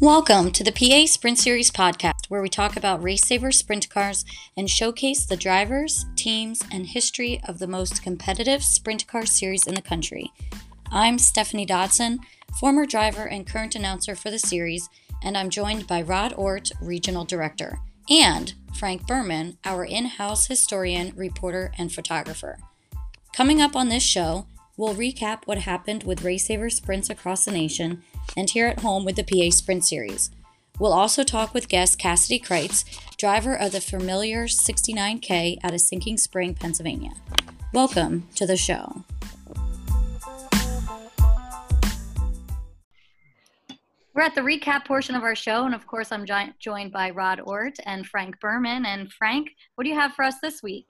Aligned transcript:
Welcome 0.00 0.52
to 0.52 0.62
the 0.62 0.72
PA 0.72 1.06
Sprint 1.06 1.38
Series 1.38 1.70
podcast, 1.70 2.26
where 2.28 2.42
we 2.42 2.50
talk 2.50 2.76
about 2.76 3.02
race 3.02 3.24
saver 3.24 3.50
sprint 3.50 3.88
cars 3.88 4.26
and 4.54 4.68
showcase 4.68 5.24
the 5.24 5.38
drivers, 5.38 6.04
teams, 6.16 6.60
and 6.70 6.86
history 6.86 7.40
of 7.48 7.58
the 7.58 7.66
most 7.66 8.02
competitive 8.02 8.62
sprint 8.62 9.06
car 9.06 9.24
series 9.24 9.66
in 9.66 9.74
the 9.74 9.80
country. 9.80 10.30
I'm 10.92 11.16
Stephanie 11.16 11.64
Dodson, 11.64 12.20
former 12.60 12.84
driver 12.84 13.24
and 13.24 13.46
current 13.46 13.74
announcer 13.74 14.14
for 14.14 14.30
the 14.30 14.38
series, 14.38 14.90
and 15.22 15.34
I'm 15.34 15.48
joined 15.48 15.86
by 15.86 16.02
Rod 16.02 16.34
Ort, 16.36 16.72
regional 16.82 17.24
director, 17.24 17.78
and 18.10 18.52
Frank 18.78 19.06
Berman, 19.06 19.56
our 19.64 19.86
in 19.86 20.04
house 20.04 20.46
historian, 20.46 21.14
reporter, 21.16 21.72
and 21.78 21.90
photographer. 21.90 22.58
Coming 23.34 23.62
up 23.62 23.74
on 23.74 23.88
this 23.88 24.02
show, 24.02 24.46
we'll 24.76 24.94
recap 24.94 25.46
what 25.46 25.56
happened 25.56 26.04
with 26.04 26.22
race 26.22 26.48
saver 26.48 26.68
sprints 26.68 27.08
across 27.08 27.46
the 27.46 27.50
nation 27.50 28.02
and 28.36 28.48
here 28.48 28.66
at 28.66 28.80
home 28.80 29.04
with 29.04 29.16
the 29.16 29.22
PA 29.24 29.50
Sprint 29.50 29.84
Series. 29.84 30.30
We'll 30.78 30.92
also 30.92 31.22
talk 31.22 31.54
with 31.54 31.68
guest 31.68 31.98
Cassidy 31.98 32.38
Kreitz, 32.38 32.84
driver 33.16 33.54
of 33.54 33.72
the 33.72 33.80
familiar 33.80 34.44
69K 34.44 35.58
out 35.62 35.74
of 35.74 35.80
Sinking 35.80 36.18
Spring, 36.18 36.54
Pennsylvania. 36.54 37.12
Welcome 37.72 38.28
to 38.36 38.46
the 38.46 38.56
show. 38.56 39.04
We're 44.16 44.22
at 44.22 44.34
the 44.34 44.40
recap 44.40 44.86
portion 44.86 45.14
of 45.14 45.24
our 45.24 45.34
show, 45.34 45.66
and 45.66 45.74
of 45.74 45.86
course, 45.86 46.10
I'm 46.10 46.24
joined 46.58 46.90
by 46.90 47.10
Rod 47.10 47.38
Ort 47.44 47.76
and 47.84 48.06
Frank 48.06 48.40
Berman. 48.40 48.86
And 48.86 49.12
Frank, 49.12 49.50
what 49.74 49.84
do 49.84 49.90
you 49.90 49.96
have 49.98 50.14
for 50.14 50.24
us 50.24 50.36
this 50.40 50.62
week? 50.62 50.86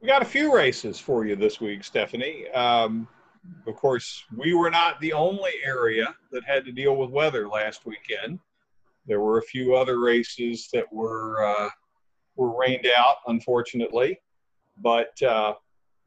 We 0.00 0.08
got 0.08 0.20
a 0.20 0.24
few 0.24 0.52
races 0.52 0.98
for 0.98 1.24
you 1.24 1.36
this 1.36 1.60
week, 1.60 1.84
Stephanie. 1.84 2.48
Um, 2.50 3.06
of 3.66 3.74
course, 3.76 4.24
we 4.36 4.54
were 4.54 4.70
not 4.70 5.00
the 5.00 5.12
only 5.12 5.52
area 5.64 6.14
that 6.32 6.44
had 6.44 6.64
to 6.64 6.72
deal 6.72 6.96
with 6.96 7.10
weather 7.10 7.48
last 7.48 7.86
weekend. 7.86 8.38
There 9.06 9.20
were 9.20 9.38
a 9.38 9.42
few 9.42 9.74
other 9.74 9.98
races 9.98 10.68
that 10.72 10.90
were 10.92 11.44
uh, 11.44 11.70
were 12.36 12.58
rained 12.58 12.86
out, 12.96 13.16
unfortunately, 13.26 14.20
but 14.78 15.20
uh, 15.22 15.54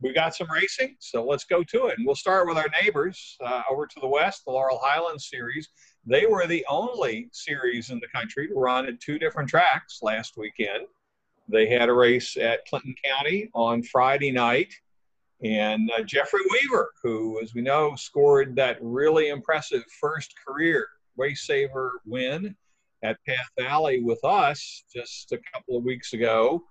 we 0.02 0.14
got 0.14 0.36
some 0.36 0.52
racing, 0.52 0.96
so 1.00 1.24
let's 1.24 1.46
go 1.46 1.64
to 1.64 1.88
it. 1.88 1.98
And 1.98 2.06
we'll 2.06 2.16
start 2.16 2.48
with 2.48 2.58
our 2.58 2.70
neighbors 2.82 3.38
uh, 3.44 3.64
over 3.70 3.88
to 3.88 4.00
the 4.00 4.08
west, 4.08 4.44
the 4.46 4.52
Laurel 4.52 4.80
Highlands 4.84 5.30
Series. 5.30 5.70
They 6.06 6.26
were 6.26 6.46
the 6.46 6.66
only 6.70 7.30
series 7.32 7.90
in 7.90 8.00
the 8.00 8.08
country 8.08 8.48
to 8.48 8.54
run 8.54 8.86
at 8.86 9.00
two 9.00 9.18
different 9.18 9.50
tracks 9.50 10.00
last 10.02 10.36
weekend. 10.38 10.86
They 11.48 11.68
had 11.68 11.90
a 11.90 11.94
race 11.94 12.38
at 12.38 12.66
Clinton 12.66 12.96
County 13.04 13.50
on 13.54 13.84
Friday 13.84 14.32
night 14.32 14.74
and 15.44 15.92
uh, 15.98 16.04
Jeffrey 16.04 16.42
Weaver, 16.50 16.92
who, 17.02 17.42
as 17.42 17.54
we 17.54 17.62
know, 17.62 17.96
scored 17.96 18.56
that 18.56 18.78
really 18.82 19.30
impressive 19.30 19.84
first 20.00 20.34
career 20.46 20.88
race 21.18 21.46
saver 21.46 21.92
win 22.06 22.56
at 23.04 23.18
Path 23.28 23.50
Valley 23.60 24.02
with 24.02 24.24
us 24.24 24.84
just 24.94 25.32
a 25.34 25.40
couple 25.54 25.78
of 25.78 25.84
weeks 25.84 26.14
ago, 26.14 26.64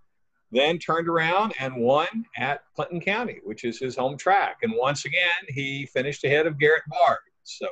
then 0.50 0.78
turned 0.78 1.08
around 1.08 1.52
and 1.60 1.76
won 1.76 2.06
at 2.36 2.62
Clinton 2.74 3.00
County, 3.00 3.40
which 3.44 3.64
is 3.64 3.78
his 3.78 3.96
home 3.96 4.16
track. 4.16 4.56
And 4.62 4.72
once 4.74 5.04
again, 5.04 5.20
he 5.48 5.86
finished 5.86 6.24
ahead 6.24 6.46
of 6.46 6.58
Garrett 6.58 6.84
Bard. 6.88 7.18
So 7.42 7.68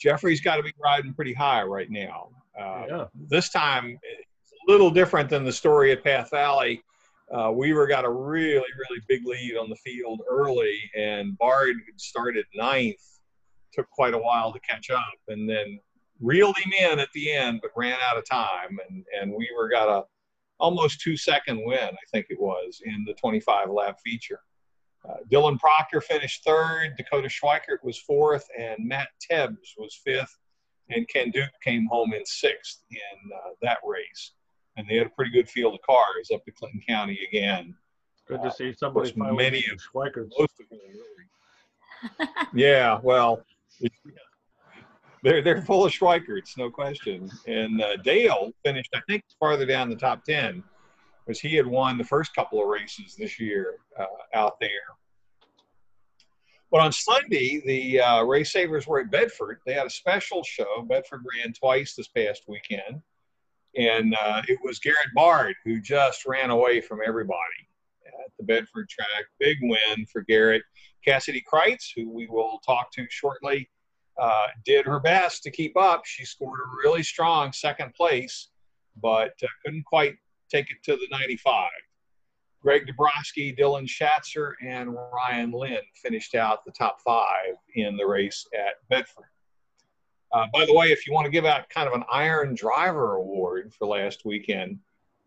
Jeffrey's 0.00 0.40
got 0.40 0.56
to 0.56 0.62
be 0.62 0.72
riding 0.82 1.12
pretty 1.12 1.34
high 1.34 1.62
right 1.62 1.90
now. 1.90 2.28
Uh, 2.58 2.84
yeah. 2.88 3.04
This 3.28 3.50
time, 3.50 3.98
it's 4.02 4.52
a 4.52 4.72
little 4.72 4.90
different 4.90 5.28
than 5.28 5.44
the 5.44 5.52
story 5.52 5.92
at 5.92 6.02
Path 6.02 6.30
Valley 6.30 6.82
uh, 7.32 7.50
Weaver 7.50 7.86
got 7.86 8.04
a 8.04 8.10
really, 8.10 8.68
really 8.78 9.02
big 9.08 9.26
lead 9.26 9.56
on 9.56 9.68
the 9.68 9.76
field 9.76 10.20
early, 10.30 10.78
and 10.96 11.36
Bard 11.38 11.76
started 11.96 12.46
ninth. 12.54 13.02
Took 13.72 13.90
quite 13.90 14.14
a 14.14 14.18
while 14.18 14.52
to 14.52 14.60
catch 14.60 14.90
up, 14.90 15.18
and 15.28 15.48
then 15.48 15.80
reeled 16.20 16.56
him 16.56 16.72
in 16.72 16.98
at 16.98 17.12
the 17.12 17.32
end, 17.32 17.60
but 17.62 17.72
ran 17.76 17.98
out 18.08 18.16
of 18.16 18.24
time. 18.24 18.78
And, 18.88 19.04
and 19.20 19.32
Weaver 19.32 19.68
got 19.68 19.88
a 19.88 20.04
almost 20.58 21.00
two 21.00 21.16
second 21.16 21.62
win, 21.66 21.78
I 21.78 22.06
think 22.10 22.26
it 22.30 22.40
was, 22.40 22.80
in 22.84 23.04
the 23.06 23.14
25 23.14 23.70
lap 23.70 23.98
feature. 24.02 24.40
Uh, 25.06 25.16
Dylan 25.30 25.58
Proctor 25.58 26.00
finished 26.00 26.44
third, 26.44 26.94
Dakota 26.96 27.28
Schweikert 27.28 27.82
was 27.82 27.98
fourth, 27.98 28.46
and 28.58 28.76
Matt 28.78 29.08
Tebbs 29.20 29.74
was 29.76 30.00
fifth, 30.02 30.38
and 30.88 31.06
Ken 31.08 31.30
Duke 31.30 31.50
came 31.62 31.86
home 31.86 32.14
in 32.14 32.24
sixth 32.24 32.82
in 32.90 33.30
uh, 33.34 33.50
that 33.62 33.78
race 33.84 34.32
and 34.76 34.86
they 34.88 34.96
had 34.96 35.06
a 35.06 35.10
pretty 35.10 35.30
good 35.30 35.48
field 35.48 35.74
of 35.74 35.80
cars 35.82 36.30
up 36.32 36.44
to 36.44 36.52
Clinton 36.52 36.82
County 36.86 37.18
again. 37.28 37.74
Good 38.28 38.42
to 38.42 38.50
see 38.50 38.74
somebody 38.76 39.12
uh, 39.20 39.32
many 39.32 39.64
of 39.72 39.78
Schweikerts. 39.78 40.30
Most 40.38 40.54
of 40.60 40.68
them, 40.68 40.80
really. 40.88 42.30
yeah, 42.54 42.98
well, 43.02 43.40
they're 45.22 45.42
they're 45.42 45.62
full 45.62 45.84
of 45.84 45.92
Schweikerts, 45.92 46.58
no 46.58 46.68
question. 46.68 47.30
And 47.46 47.80
uh, 47.80 47.96
Dale 47.98 48.50
finished, 48.64 48.90
I 48.94 49.00
think, 49.08 49.22
farther 49.38 49.64
down 49.64 49.88
the 49.88 49.96
top 49.96 50.24
ten, 50.24 50.64
because 51.24 51.40
he 51.40 51.54
had 51.54 51.66
won 51.66 51.98
the 51.98 52.04
first 52.04 52.34
couple 52.34 52.60
of 52.60 52.68
races 52.68 53.14
this 53.16 53.38
year 53.38 53.76
uh, 53.98 54.06
out 54.34 54.58
there. 54.60 54.70
But 56.72 56.80
on 56.80 56.90
Sunday, 56.90 57.62
the 57.64 58.00
uh, 58.00 58.22
race 58.24 58.52
savers 58.52 58.88
were 58.88 58.98
at 58.98 59.10
Bedford. 59.10 59.60
They 59.64 59.74
had 59.74 59.86
a 59.86 59.90
special 59.90 60.42
show. 60.42 60.82
Bedford 60.88 61.22
ran 61.36 61.52
twice 61.52 61.94
this 61.94 62.08
past 62.08 62.42
weekend 62.48 63.02
and 63.76 64.14
uh, 64.20 64.42
it 64.48 64.58
was 64.62 64.78
Garrett 64.78 65.12
Bard 65.14 65.54
who 65.64 65.80
just 65.80 66.26
ran 66.26 66.50
away 66.50 66.80
from 66.80 67.00
everybody 67.06 67.40
at 68.06 68.32
the 68.38 68.44
Bedford 68.44 68.88
track. 68.88 69.26
Big 69.38 69.58
win 69.62 70.06
for 70.10 70.22
Garrett. 70.22 70.62
Cassidy 71.04 71.44
Kreitz, 71.50 71.90
who 71.94 72.10
we 72.10 72.26
will 72.26 72.58
talk 72.66 72.90
to 72.92 73.06
shortly, 73.10 73.68
uh, 74.18 74.48
did 74.64 74.86
her 74.86 74.98
best 74.98 75.42
to 75.42 75.50
keep 75.50 75.76
up. 75.76 76.04
She 76.04 76.24
scored 76.24 76.60
a 76.60 76.76
really 76.82 77.02
strong 77.02 77.52
second 77.52 77.94
place, 77.94 78.48
but 79.00 79.34
uh, 79.42 79.46
couldn't 79.64 79.84
quite 79.84 80.16
take 80.50 80.70
it 80.70 80.78
to 80.84 80.96
the 80.96 81.06
95. 81.10 81.68
Greg 82.62 82.86
Dabrowski, 82.86 83.56
Dylan 83.56 83.86
Schatzer, 83.86 84.54
and 84.66 84.92
Ryan 85.12 85.52
Lynn 85.52 85.82
finished 86.02 86.34
out 86.34 86.64
the 86.64 86.72
top 86.72 87.00
five 87.04 87.54
in 87.76 87.96
the 87.96 88.06
race 88.06 88.44
at 88.54 88.74
Bedford. 88.88 89.26
Uh, 90.32 90.46
by 90.52 90.66
the 90.66 90.74
way, 90.74 90.92
if 90.92 91.06
you 91.06 91.12
want 91.12 91.24
to 91.24 91.30
give 91.30 91.44
out 91.44 91.68
kind 91.70 91.88
of 91.88 91.94
an 91.94 92.04
Iron 92.10 92.54
Driver 92.54 93.14
Award 93.14 93.72
for 93.72 93.86
last 93.86 94.24
weekend, 94.24 94.78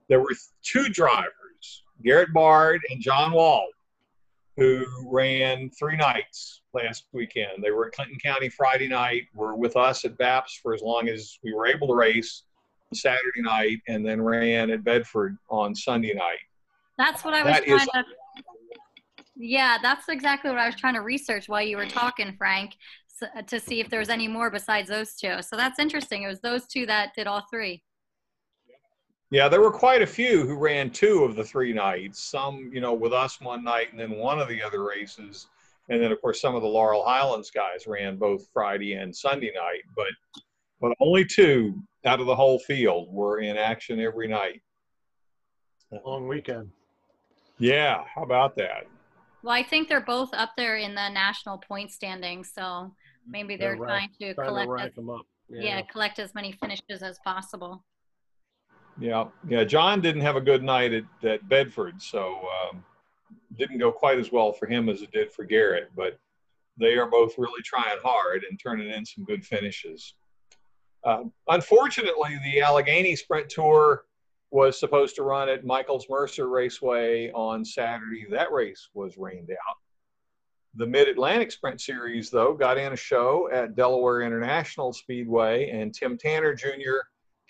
there 0.08 0.20
were 0.20 0.34
two 0.64 0.90
drivers, 0.90 1.84
Garrett 2.04 2.34
Bard 2.34 2.82
and 2.90 3.02
John 3.02 3.32
Walp, 3.32 3.70
who 4.58 4.86
ran 5.06 5.70
three 5.70 5.96
nights 5.96 6.62
last 6.74 7.06
weekend. 7.14 7.64
They 7.64 7.72
were 7.72 7.88
at 7.88 7.94
Clinton 7.94 8.20
County 8.20 8.50
Friday 8.50 8.88
night, 8.88 9.24
were 9.34 9.56
with 9.56 9.78
us 9.78 10.04
at 10.04 10.18
BAPS 10.18 10.60
for 10.62 10.74
as 10.74 10.82
long 10.82 11.08
as 11.08 11.40
we 11.44 11.54
were 11.54 11.66
able 11.66 11.88
to 11.88 11.96
race 11.96 12.44
Saturday 12.94 13.42
night, 13.42 13.80
and 13.88 14.06
then 14.06 14.22
ran 14.22 14.72
at 14.72 14.84
Bedford 14.84 15.38
on 15.50 15.76
Sunday 15.76 16.14
night. 16.14 16.40
That's 16.98 17.24
what 17.24 17.34
I 17.34 17.44
was 17.44 17.54
that 17.54 17.66
trying 17.66 17.80
is, 17.80 17.88
to. 17.88 18.04
Yeah, 19.38 19.78
that's 19.82 20.10
exactly 20.10 20.50
what 20.50 20.60
I 20.60 20.66
was 20.66 20.76
trying 20.76 20.96
to 20.96 21.02
research 21.02 21.48
while 21.48 21.62
you 21.62 21.78
were 21.78 21.86
talking, 21.86 22.36
Frank 22.38 22.74
Uh, 23.22 23.42
to 23.44 23.60
see 23.60 23.80
if 23.80 23.90
there 23.90 24.00
was 24.00 24.10
any 24.10 24.28
more 24.28 24.50
besides 24.50 24.90
those 24.90 25.16
two. 25.16 25.42
So 25.42 25.56
that's 25.56 25.80
interesting. 25.80 26.24
It 26.24 26.28
was 26.28 26.40
those 26.40 26.66
two 26.68 26.86
that 26.86 27.14
did 27.16 27.28
all 27.28 27.46
three. 27.50 27.84
Yeah, 29.32 29.48
there 29.48 29.62
were 29.62 29.72
quite 29.72 30.02
a 30.02 30.08
few 30.08 30.46
who 30.48 30.58
ran 30.58 30.90
two 30.90 31.24
of 31.24 31.36
the 31.36 31.44
three 31.44 31.72
nights. 31.72 32.20
Some, 32.20 32.72
you 32.74 32.82
know, 32.82 32.94
with 32.94 33.14
us 33.14 33.40
one 33.40 33.64
night 33.64 33.92
and 33.92 34.00
then 34.00 34.18
one 34.18 34.40
of 34.40 34.48
the 34.48 34.62
other 34.62 34.84
races. 34.84 35.48
And 35.90 36.02
then, 36.02 36.12
of 36.12 36.22
course, 36.22 36.42
some 36.42 36.56
of 36.56 36.62
the 36.62 36.68
Laurel 36.68 37.04
Highlands 37.06 37.52
guys 37.52 37.88
ran 37.88 38.18
both 38.18 38.48
Friday 38.54 38.94
and 38.94 39.16
Sunday 39.16 39.52
night. 39.56 39.84
But, 39.96 40.08
but 40.82 40.94
only 41.00 41.26
two 41.26 41.82
out 42.06 42.20
of 42.20 42.26
the 42.26 42.36
whole 42.36 42.60
field 42.60 43.12
were 43.12 43.40
in 43.40 43.58
action 43.58 44.00
every 44.00 44.28
night. 44.28 44.62
Long 46.06 46.28
weekend. 46.28 46.70
Yeah, 47.58 48.04
how 48.16 48.24
about 48.24 48.56
that? 48.56 48.88
Well, 49.42 49.54
I 49.54 49.64
think 49.64 49.90
they're 49.90 50.02
both 50.02 50.34
up 50.34 50.52
there 50.58 50.78
in 50.78 50.96
the 50.96 51.10
national 51.10 51.58
point 51.58 51.92
standing. 51.92 52.44
So 52.44 52.94
maybe 53.30 53.56
they're, 53.56 53.78
they're 53.78 53.86
trying 53.86 54.10
to 54.20 54.34
trying 54.34 54.48
collect 54.48 54.78
to 54.78 54.86
as, 54.86 54.96
them 54.96 55.10
up. 55.10 55.26
Yeah. 55.50 55.62
yeah, 55.62 55.82
collect 55.84 56.20
as 56.20 56.36
many 56.36 56.52
finishes 56.52 57.02
as 57.02 57.20
possible. 57.26 57.84
Yeah, 59.00 59.26
yeah. 59.48 59.64
John 59.64 60.02
didn't 60.02 60.22
have 60.22 60.36
a 60.36 60.42
good 60.42 60.64
night 60.64 60.94
at, 60.94 61.04
at 61.24 61.48
Bedford, 61.48 62.02
so 62.02 62.48
um, 62.70 62.84
didn't 63.58 63.80
go 63.80 63.92
quite 63.92 64.20
as 64.20 64.32
well 64.32 64.52
for 64.52 64.68
him 64.68 64.90
as 64.90 65.02
it 65.02 65.12
did 65.12 65.32
for 65.32 65.46
Garrett. 65.46 65.90
But 65.96 66.20
they 66.78 66.98
are 66.98 67.10
both 67.10 67.38
really 67.38 67.62
trying 67.64 67.98
hard 68.04 68.44
and 68.50 68.60
turning 68.60 68.90
in 68.90 69.06
some 69.06 69.24
good 69.24 69.46
finishes. 69.46 70.16
Uh, 71.04 71.24
unfortunately, 71.48 72.40
the 72.44 72.62
Allegheny 72.62 73.16
Sprint 73.16 73.50
Tour 73.50 74.04
was 74.52 74.80
supposed 74.80 75.16
to 75.16 75.24
run 75.24 75.48
at 75.48 75.66
Michaels 75.66 76.08
Mercer 76.10 76.50
Raceway 76.50 77.32
on 77.32 77.64
Saturday. 77.64 78.26
That 78.30 78.52
race 78.52 78.90
was 78.94 79.18
rained 79.18 79.50
out. 79.52 79.76
The 80.76 80.86
Mid 80.86 81.08
Atlantic 81.08 81.52
Sprint 81.52 81.82
Series, 81.82 82.30
though, 82.30 82.54
got 82.54 82.78
in 82.78 82.94
a 82.94 82.96
show 82.96 83.50
at 83.52 83.76
Delaware 83.76 84.22
International 84.22 84.94
Speedway, 84.94 85.70
and 85.72 85.94
Tim 85.94 86.18
Tanner 86.18 86.54
Jr. 86.54 87.00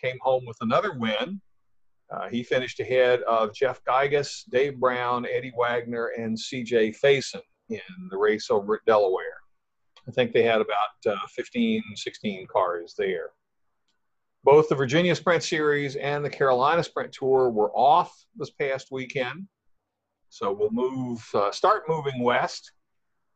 came 0.02 0.18
home 0.22 0.46
with 0.46 0.58
another 0.62 0.94
win. 0.98 1.42
Uh, 2.12 2.28
he 2.30 2.44
finished 2.44 2.80
ahead 2.80 3.22
of 3.24 3.54
Jeff 3.54 3.84
Geiges, 3.84 4.50
Dave 4.50 4.80
Brown, 4.80 5.28
Eddie 5.32 5.54
Wagner, 5.56 6.08
and 6.18 6.36
CJ 6.38 6.96
Faison 7.00 7.42
in 7.70 7.80
the 8.10 8.18
race 8.18 8.50
over 8.50 8.76
at 8.76 8.86
Delaware. 8.88 9.24
I 10.08 10.12
think 10.12 10.32
they 10.32 10.42
had 10.42 10.62
about 10.62 10.90
uh, 11.14 11.28
15, 11.28 11.84
16 11.96 12.48
cars 12.48 12.96
there. 12.98 13.30
both 14.44 14.70
the 14.70 14.76
Virginia 14.76 15.14
Sprint 15.14 15.44
Series 15.44 15.98
and 15.98 16.24
the 16.24 16.30
Carolina 16.30 16.84
Sprint 16.84 17.12
Tour 17.12 17.50
were 17.50 17.72
off 17.76 18.26
this 18.36 18.50
past 18.50 18.88
weekend. 18.92 19.48
So 20.30 20.52
we'll 20.52 20.72
move, 20.72 21.24
uh, 21.34 21.52
start 21.52 21.84
moving 21.88 22.24
west. 22.24 22.72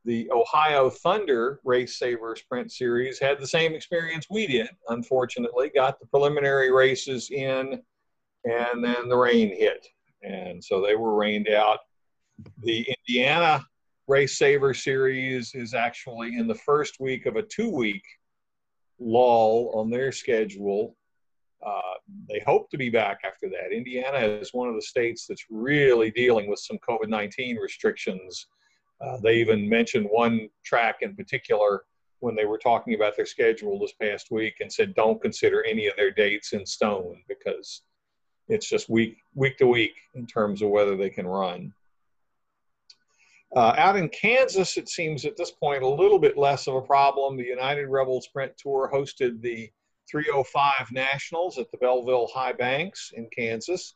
The 0.06 0.30
Ohio 0.32 0.90
Thunder 0.90 1.60
Race 1.64 1.98
Saver 1.98 2.36
Sprint 2.36 2.72
Series 2.72 3.20
had 3.20 3.40
the 3.40 3.48
same 3.48 3.74
experience 3.74 4.28
we 4.30 4.48
did, 4.48 4.70
unfortunately. 4.90 5.72
Got 5.74 6.00
the 6.00 6.08
preliminary 6.08 6.72
races 6.72 7.30
in, 7.32 7.82
and 8.44 8.84
then 8.84 9.08
the 9.08 9.16
rain 9.16 9.50
hit. 9.50 9.88
And 10.22 10.64
so 10.64 10.82
they 10.82 10.96
were 10.96 11.16
rained 11.16 11.50
out. 11.50 11.80
The 12.64 12.86
Indiana 13.08 13.66
Race 14.08 14.38
Saver 14.38 14.74
Series 14.74 15.56
is 15.56 15.74
actually 15.74 16.38
in 16.38 16.48
the 16.48 16.56
first 16.56 17.00
week 17.00 17.26
of 17.26 17.38
a 17.38 17.44
two 17.44 17.70
week 17.70 18.04
lull 19.00 19.72
on 19.74 19.90
their 19.90 20.12
schedule. 20.12 20.98
Uh, 21.66 21.94
they 22.28 22.42
hope 22.46 22.70
to 22.70 22.78
be 22.78 22.90
back 22.90 23.20
after 23.24 23.48
that. 23.50 23.72
Indiana 23.72 24.18
is 24.18 24.54
one 24.54 24.68
of 24.68 24.76
the 24.76 24.82
states 24.82 25.26
that's 25.28 25.46
really 25.50 26.12
dealing 26.12 26.50
with 26.50 26.60
some 26.60 26.78
COVID 26.88 27.08
19 27.08 27.56
restrictions. 27.58 28.48
Uh, 29.02 29.18
they 29.22 29.36
even 29.36 29.68
mentioned 29.68 30.08
one 30.10 30.50
track 30.64 30.98
in 31.02 31.16
particular 31.16 31.84
when 32.20 32.36
they 32.36 32.46
were 32.46 32.58
talking 32.58 32.94
about 32.94 33.16
their 33.18 33.26
schedule 33.26 33.78
this 33.78 33.94
past 34.02 34.32
week 34.32 34.56
and 34.62 34.72
said 34.72 34.96
don't 34.96 35.22
consider 35.22 35.64
any 35.66 35.88
of 35.88 35.96
their 35.98 36.12
dates 36.12 36.54
in 36.54 36.66
stone 36.66 37.22
because 37.28 37.82
it's 38.48 38.70
just 38.70 38.90
week 38.90 39.18
week 39.36 39.58
to 39.58 39.68
week 39.68 39.96
in 40.16 40.26
terms 40.26 40.62
of 40.62 40.70
whether 40.70 40.96
they 40.96 41.10
can 41.10 41.28
run. 41.28 41.74
Uh, 43.56 43.76
out 43.78 43.96
in 43.96 44.10
Kansas, 44.10 44.78
it 44.78 44.90
seems 44.90 45.26
at 45.26 45.38
this 45.38 45.52
point 45.52 45.84
a 45.84 45.88
little 45.88 46.18
bit 46.18 46.38
less 46.38 46.68
of 46.68 46.76
a 46.76 46.82
problem. 46.82 47.38
The 47.38 47.44
United 47.44 47.88
Rebel 47.88 48.20
Sprint 48.22 48.54
Tour 48.58 48.90
hosted 48.92 49.42
the 49.42 49.70
305 50.10 50.92
Nationals 50.92 51.60
at 51.60 51.70
the 51.72 51.78
Belleville 51.78 52.30
High 52.34 52.54
Banks 52.54 53.12
in 53.16 53.28
Kansas. 53.36 53.96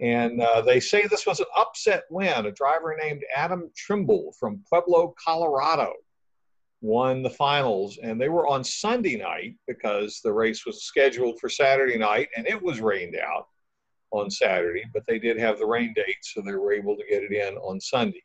And 0.00 0.40
uh, 0.40 0.62
they 0.62 0.80
say 0.80 1.06
this 1.06 1.26
was 1.26 1.40
an 1.40 1.46
upset 1.56 2.04
win. 2.10 2.46
A 2.46 2.52
driver 2.52 2.96
named 3.00 3.22
Adam 3.36 3.70
Trimble 3.76 4.32
from 4.38 4.64
Pueblo, 4.68 5.14
Colorado, 5.22 5.92
won 6.80 7.22
the 7.22 7.30
finals. 7.30 7.98
And 8.02 8.18
they 8.18 8.30
were 8.30 8.46
on 8.46 8.64
Sunday 8.64 9.16
night 9.16 9.56
because 9.66 10.20
the 10.24 10.32
race 10.32 10.64
was 10.64 10.84
scheduled 10.84 11.38
for 11.38 11.50
Saturday 11.50 11.98
night 11.98 12.28
and 12.36 12.46
it 12.46 12.60
was 12.60 12.80
rained 12.80 13.16
out 13.16 13.46
on 14.12 14.30
Saturday, 14.30 14.84
but 14.92 15.04
they 15.06 15.18
did 15.18 15.38
have 15.38 15.58
the 15.58 15.66
rain 15.66 15.92
date, 15.94 16.16
so 16.22 16.40
they 16.40 16.54
were 16.54 16.72
able 16.72 16.96
to 16.96 17.04
get 17.08 17.22
it 17.22 17.32
in 17.32 17.56
on 17.58 17.80
Sunday. 17.80 18.22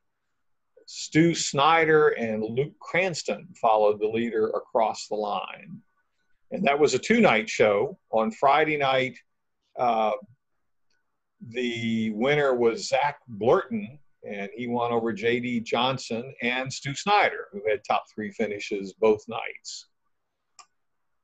Stu 0.87 1.33
Snyder 1.35 2.09
and 2.09 2.43
Luke 2.43 2.77
Cranston 2.79 3.47
followed 3.59 3.99
the 3.99 4.07
leader 4.07 4.47
across 4.49 5.07
the 5.07 5.15
line. 5.15 5.81
And 6.51 6.63
that 6.65 6.79
was 6.79 6.93
a 6.93 6.99
two 6.99 7.21
night 7.21 7.49
show. 7.49 7.97
On 8.11 8.31
Friday 8.31 8.77
night, 8.77 9.17
uh, 9.77 10.11
the 11.41 12.11
winner 12.11 12.55
was 12.55 12.87
Zach 12.87 13.19
Blurton, 13.37 13.99
and 14.27 14.49
he 14.55 14.67
won 14.67 14.91
over 14.91 15.13
J.D. 15.13 15.61
Johnson 15.61 16.33
and 16.41 16.71
Stu 16.71 16.95
Snyder, 16.95 17.47
who 17.51 17.61
had 17.69 17.83
top 17.83 18.05
three 18.13 18.31
finishes 18.31 18.93
both 18.93 19.23
nights. 19.27 19.87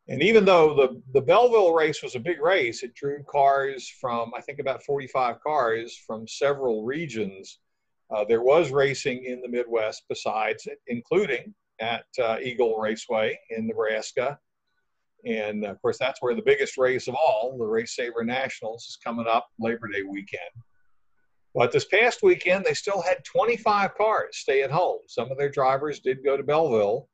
And 0.08 0.22
even 0.22 0.46
though 0.46 0.75
the, 0.75 1.02
the 1.13 1.22
Belleville 1.22 1.74
race 1.74 2.04
was 2.04 2.16
a 2.16 2.19
big 2.19 2.42
race, 2.42 2.84
it 2.84 2.94
drew 2.94 3.24
cars 3.24 3.88
from, 3.88 4.31
I 4.36 4.42
think, 4.42 4.60
about 4.60 4.84
45 4.84 5.42
cars 5.42 5.96
from 6.06 6.28
several 6.28 6.84
regions 6.84 7.60
uh, 8.12 8.25
there 8.25 8.42
was 8.42 8.72
racing 8.72 9.24
in 9.24 9.42
the 9.42 9.48
Midwest 9.48 10.04
besides, 10.10 10.68
including 10.88 11.54
at 11.80 12.06
uh, 12.22 12.38
Eagle 12.42 12.78
Raceway 12.78 13.40
in 13.50 13.68
Nebraska. 13.68 14.38
And 15.25 15.65
of 15.65 15.81
course, 15.81 15.97
that's 15.97 16.21
where 16.21 16.35
the 16.35 16.41
biggest 16.41 16.77
race 16.77 17.07
of 17.07 17.15
all, 17.15 17.56
the 17.57 17.65
Race 17.65 17.95
Saver 17.95 18.23
Nationals, 18.23 18.85
is 18.88 18.97
coming 19.03 19.27
up 19.27 19.47
Labor 19.59 19.88
Day 19.88 20.03
weekend. 20.03 20.51
But 21.53 21.71
this 21.71 21.85
past 21.85 22.23
weekend, 22.23 22.65
they 22.65 22.73
still 22.73 23.01
had 23.01 23.23
25 23.25 23.95
cars 23.95 24.38
stay 24.38 24.63
at 24.63 24.71
home. 24.71 25.00
Some 25.07 25.31
of 25.31 25.38
their 25.38 25.50
drivers 25.50 26.00
did 26.00 26.23
go 26.23 26.38
to 26.38 26.44
Belleville, 26.44 27.07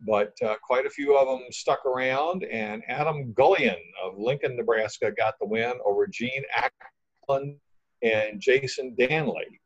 but 0.00 0.32
uh, 0.44 0.56
quite 0.62 0.86
a 0.86 0.90
few 0.90 1.16
of 1.16 1.28
them 1.28 1.46
stuck 1.50 1.84
around. 1.86 2.44
And 2.44 2.82
Adam 2.88 3.32
Gullion 3.32 3.76
of 4.02 4.18
Lincoln, 4.18 4.56
Nebraska, 4.56 5.12
got 5.16 5.34
the 5.38 5.46
win 5.46 5.74
over 5.84 6.06
Gene 6.06 6.42
Ackland 6.56 7.56
and 8.02 8.40
Jason 8.40 8.94
Danley. 8.98 9.60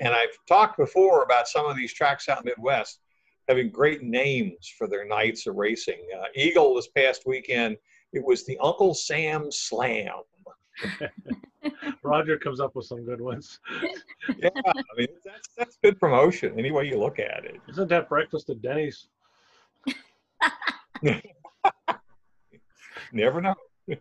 And 0.00 0.12
I've 0.14 0.36
talked 0.46 0.76
before 0.76 1.22
about 1.22 1.48
some 1.48 1.66
of 1.66 1.76
these 1.76 1.92
tracks 1.92 2.28
out 2.28 2.38
in 2.38 2.44
the 2.44 2.50
Midwest 2.50 3.00
having 3.48 3.70
great 3.70 4.02
names 4.02 4.72
for 4.76 4.86
their 4.86 5.06
nights 5.06 5.46
of 5.46 5.56
racing. 5.56 6.00
Uh, 6.16 6.24
Eagle 6.34 6.74
this 6.74 6.88
past 6.88 7.22
weekend, 7.26 7.76
it 8.12 8.24
was 8.24 8.44
the 8.44 8.58
Uncle 8.62 8.94
Sam 8.94 9.50
Slam. 9.50 10.20
Roger 12.02 12.38
comes 12.38 12.60
up 12.60 12.74
with 12.74 12.86
some 12.86 13.04
good 13.04 13.20
ones. 13.20 13.60
yeah, 14.38 14.48
I 14.56 14.96
mean 14.96 15.08
that's 15.24 15.48
that's 15.56 15.78
good 15.82 16.00
promotion 16.00 16.58
any 16.58 16.70
way 16.70 16.86
you 16.86 16.98
look 16.98 17.18
at 17.18 17.44
it. 17.44 17.60
Isn't 17.68 17.88
that 17.88 18.08
breakfast 18.08 18.48
at 18.50 18.62
Denny's? 18.62 19.08
Never 23.12 23.40
know. 23.40 23.54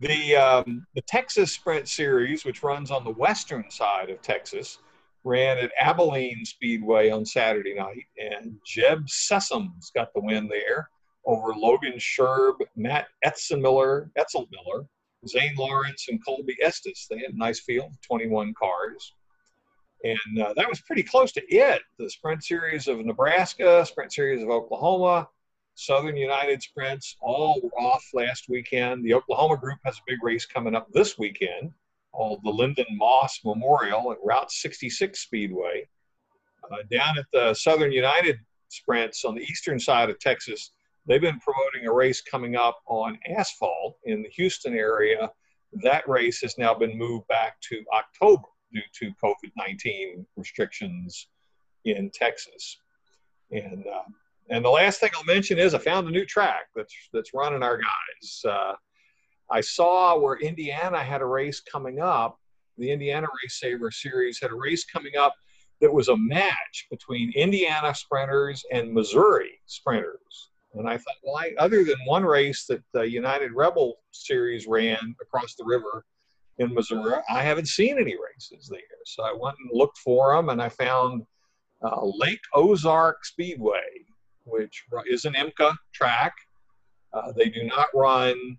The, 0.00 0.36
um, 0.36 0.86
the 0.94 1.02
Texas 1.02 1.52
Sprint 1.52 1.88
Series, 1.88 2.44
which 2.44 2.62
runs 2.62 2.92
on 2.92 3.02
the 3.02 3.10
western 3.10 3.68
side 3.68 4.10
of 4.10 4.22
Texas, 4.22 4.78
ran 5.28 5.58
at 5.58 5.70
Abilene 5.78 6.44
Speedway 6.46 7.10
on 7.10 7.26
Saturday 7.26 7.74
night, 7.74 8.06
and 8.16 8.56
Jeb 8.64 9.06
Sessoms 9.06 9.92
got 9.94 10.12
the 10.14 10.20
win 10.22 10.48
there 10.48 10.88
over 11.26 11.52
Logan 11.54 11.98
Sherb, 11.98 12.54
Matt 12.76 13.08
Etzelmiller, 13.22 14.10
Etzelmiller, 14.18 14.88
Zane 15.28 15.54
Lawrence, 15.56 16.06
and 16.08 16.24
Colby 16.24 16.56
Estes. 16.62 17.06
They 17.10 17.18
had 17.18 17.34
a 17.34 17.36
nice 17.36 17.60
field, 17.60 17.92
21 18.06 18.54
cars. 18.54 19.12
And 20.02 20.42
uh, 20.42 20.54
that 20.56 20.68
was 20.68 20.80
pretty 20.80 21.02
close 21.02 21.32
to 21.32 21.54
it. 21.54 21.82
The 21.98 22.08
Sprint 22.08 22.42
Series 22.42 22.88
of 22.88 23.04
Nebraska, 23.04 23.84
Sprint 23.84 24.12
Series 24.12 24.42
of 24.42 24.48
Oklahoma, 24.48 25.28
Southern 25.74 26.16
United 26.16 26.62
Sprints 26.62 27.16
all 27.20 27.60
were 27.62 27.78
off 27.78 28.04
last 28.14 28.48
weekend. 28.48 29.04
The 29.04 29.12
Oklahoma 29.12 29.58
group 29.58 29.78
has 29.84 29.98
a 29.98 30.02
big 30.06 30.22
race 30.22 30.46
coming 30.46 30.74
up 30.74 30.90
this 30.92 31.18
weekend 31.18 31.72
called 32.12 32.40
the 32.42 32.50
Lyndon 32.50 32.86
Moss 32.92 33.40
Memorial 33.44 34.12
at 34.12 34.18
Route 34.22 34.50
66 34.50 35.18
Speedway. 35.18 35.88
Uh, 36.70 36.78
down 36.90 37.18
at 37.18 37.26
the 37.32 37.54
Southern 37.54 37.92
United 37.92 38.38
Sprints 38.68 39.24
on 39.24 39.34
the 39.34 39.42
eastern 39.42 39.78
side 39.78 40.10
of 40.10 40.18
Texas, 40.18 40.72
they've 41.06 41.20
been 41.20 41.40
promoting 41.40 41.86
a 41.86 41.92
race 41.92 42.20
coming 42.20 42.56
up 42.56 42.78
on 42.86 43.18
asphalt 43.36 43.96
in 44.04 44.22
the 44.22 44.28
Houston 44.30 44.74
area. 44.74 45.30
That 45.82 46.08
race 46.08 46.40
has 46.42 46.58
now 46.58 46.74
been 46.74 46.96
moved 46.98 47.26
back 47.28 47.60
to 47.62 47.82
October 47.94 48.48
due 48.72 48.80
to 49.00 49.12
COVID 49.22 49.52
19 49.56 50.26
restrictions 50.36 51.28
in 51.84 52.10
Texas. 52.10 52.78
And 53.50 53.86
uh, 53.86 54.02
and 54.50 54.64
the 54.64 54.70
last 54.70 55.00
thing 55.00 55.10
I'll 55.14 55.24
mention 55.24 55.58
is 55.58 55.74
I 55.74 55.78
found 55.78 56.08
a 56.08 56.10
new 56.10 56.24
track 56.24 56.68
that's 56.74 56.94
that's 57.12 57.34
running 57.34 57.62
our 57.62 57.78
guys. 57.78 58.42
Uh, 58.46 58.74
I 59.50 59.60
saw 59.60 60.18
where 60.18 60.36
Indiana 60.36 61.02
had 61.02 61.20
a 61.20 61.26
race 61.26 61.60
coming 61.60 62.00
up. 62.00 62.38
The 62.76 62.90
Indiana 62.90 63.26
Race 63.42 63.58
Saver 63.60 63.90
Series 63.90 64.40
had 64.40 64.50
a 64.50 64.56
race 64.56 64.84
coming 64.84 65.16
up 65.18 65.34
that 65.80 65.92
was 65.92 66.08
a 66.08 66.16
match 66.16 66.86
between 66.90 67.32
Indiana 67.34 67.94
sprinters 67.94 68.64
and 68.72 68.92
Missouri 68.92 69.60
sprinters. 69.66 70.50
And 70.74 70.88
I 70.88 70.96
thought, 70.96 71.16
well, 71.24 71.36
I, 71.36 71.54
other 71.58 71.84
than 71.84 71.96
one 72.04 72.24
race 72.24 72.66
that 72.66 72.82
the 72.92 73.08
United 73.08 73.52
Rebel 73.52 73.96
Series 74.10 74.66
ran 74.66 75.14
across 75.20 75.54
the 75.54 75.64
river 75.64 76.04
in 76.58 76.74
Missouri, 76.74 77.16
I 77.28 77.42
haven't 77.42 77.68
seen 77.68 77.98
any 77.98 78.16
races 78.16 78.68
there. 78.68 78.80
So 79.06 79.22
I 79.22 79.32
went 79.32 79.56
and 79.60 79.70
looked 79.72 79.98
for 79.98 80.34
them, 80.34 80.50
and 80.50 80.60
I 80.60 80.68
found 80.68 81.22
uh, 81.82 82.04
Lake 82.04 82.40
Ozark 82.54 83.24
Speedway 83.24 83.80
which 84.48 84.84
is 85.06 85.24
an 85.24 85.34
IMCA 85.34 85.76
track. 85.92 86.34
Uh, 87.12 87.32
they 87.32 87.48
do 87.48 87.64
not 87.64 87.88
run 87.94 88.58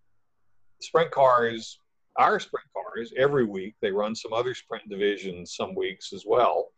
sprint 0.81 1.12
cars, 1.12 1.79
our 2.15 2.39
sprint 2.39 2.67
cars, 2.74 3.13
every 3.17 3.45
week. 3.45 3.75
They 3.81 3.91
run 3.91 4.15
some 4.15 4.33
other 4.33 4.53
sprint 4.53 4.89
divisions 4.89 5.55
some 5.55 5.75
weeks 5.75 6.13
as 6.13 6.24
well. 6.27 6.69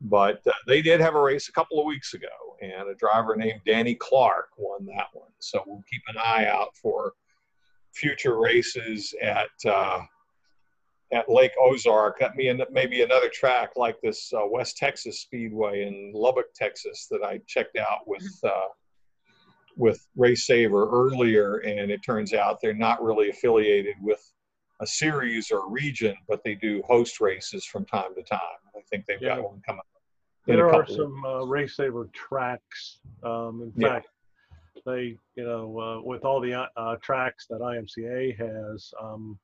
But 0.00 0.46
uh, 0.46 0.52
they 0.66 0.80
did 0.80 1.00
have 1.00 1.16
a 1.16 1.20
race 1.20 1.48
a 1.48 1.52
couple 1.52 1.80
of 1.80 1.86
weeks 1.86 2.14
ago, 2.14 2.28
and 2.62 2.88
a 2.88 2.94
driver 2.94 3.34
named 3.34 3.60
Danny 3.66 3.96
Clark 3.96 4.50
won 4.56 4.86
that 4.86 5.08
one. 5.12 5.30
So 5.40 5.62
we'll 5.66 5.82
keep 5.90 6.02
an 6.08 6.16
eye 6.18 6.46
out 6.46 6.76
for 6.80 7.14
future 7.94 8.38
races 8.38 9.12
at 9.20 9.48
uh, 9.66 10.00
at 11.12 11.28
Lake 11.28 11.52
Ozark. 11.60 12.20
That 12.20 12.36
may 12.36 12.56
maybe 12.70 13.02
another 13.02 13.28
track 13.28 13.70
like 13.76 14.00
this 14.00 14.32
uh, 14.32 14.46
West 14.46 14.76
Texas 14.76 15.20
Speedway 15.20 15.82
in 15.82 16.12
Lubbock, 16.14 16.52
Texas, 16.54 17.08
that 17.10 17.24
I 17.24 17.40
checked 17.46 17.76
out 17.76 18.06
with 18.06 18.38
uh, 18.44 18.68
with 19.78 20.04
Race 20.16 20.46
Saver 20.46 20.90
earlier, 20.90 21.58
and 21.58 21.90
it 21.90 22.00
turns 22.04 22.34
out 22.34 22.58
they're 22.60 22.74
not 22.74 23.02
really 23.02 23.30
affiliated 23.30 23.94
with 24.02 24.20
a 24.80 24.86
series 24.86 25.50
or 25.50 25.66
a 25.66 25.70
region, 25.70 26.14
but 26.28 26.42
they 26.44 26.56
do 26.56 26.82
host 26.86 27.20
races 27.20 27.64
from 27.64 27.84
time 27.86 28.14
to 28.16 28.22
time. 28.22 28.40
I 28.76 28.80
think 28.90 29.06
they've 29.06 29.22
yeah. 29.22 29.36
got 29.36 29.44
one 29.44 29.62
coming. 29.64 29.80
Up. 29.80 29.86
There 30.46 30.72
are 30.72 30.86
some 30.86 31.24
uh, 31.24 31.44
Race 31.44 31.76
Saver 31.76 32.08
tracks. 32.12 32.98
Um, 33.22 33.72
in 33.76 33.82
yeah. 33.82 33.94
fact, 33.94 34.08
they, 34.84 35.16
you 35.36 35.44
know, 35.44 35.78
uh, 35.78 36.02
with 36.02 36.24
all 36.24 36.40
the 36.40 36.66
uh, 36.76 36.96
tracks 37.02 37.46
that 37.48 37.60
IMCA 37.60 38.36
has, 38.36 38.92
um, 39.00 39.38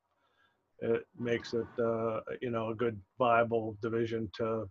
it 0.80 1.06
makes 1.18 1.54
it, 1.54 1.66
uh, 1.78 2.20
you 2.40 2.50
know, 2.50 2.70
a 2.70 2.74
good 2.74 2.98
viable 3.18 3.76
division 3.80 4.30
to 4.36 4.68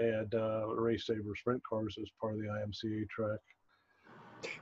add 0.00 0.32
uh, 0.34 0.66
race 0.68 1.06
saver 1.06 1.34
sprint 1.36 1.62
cars 1.68 1.96
as 2.00 2.08
part 2.20 2.34
of 2.34 2.40
the 2.40 2.46
IMCA 2.46 3.08
track. 3.08 3.40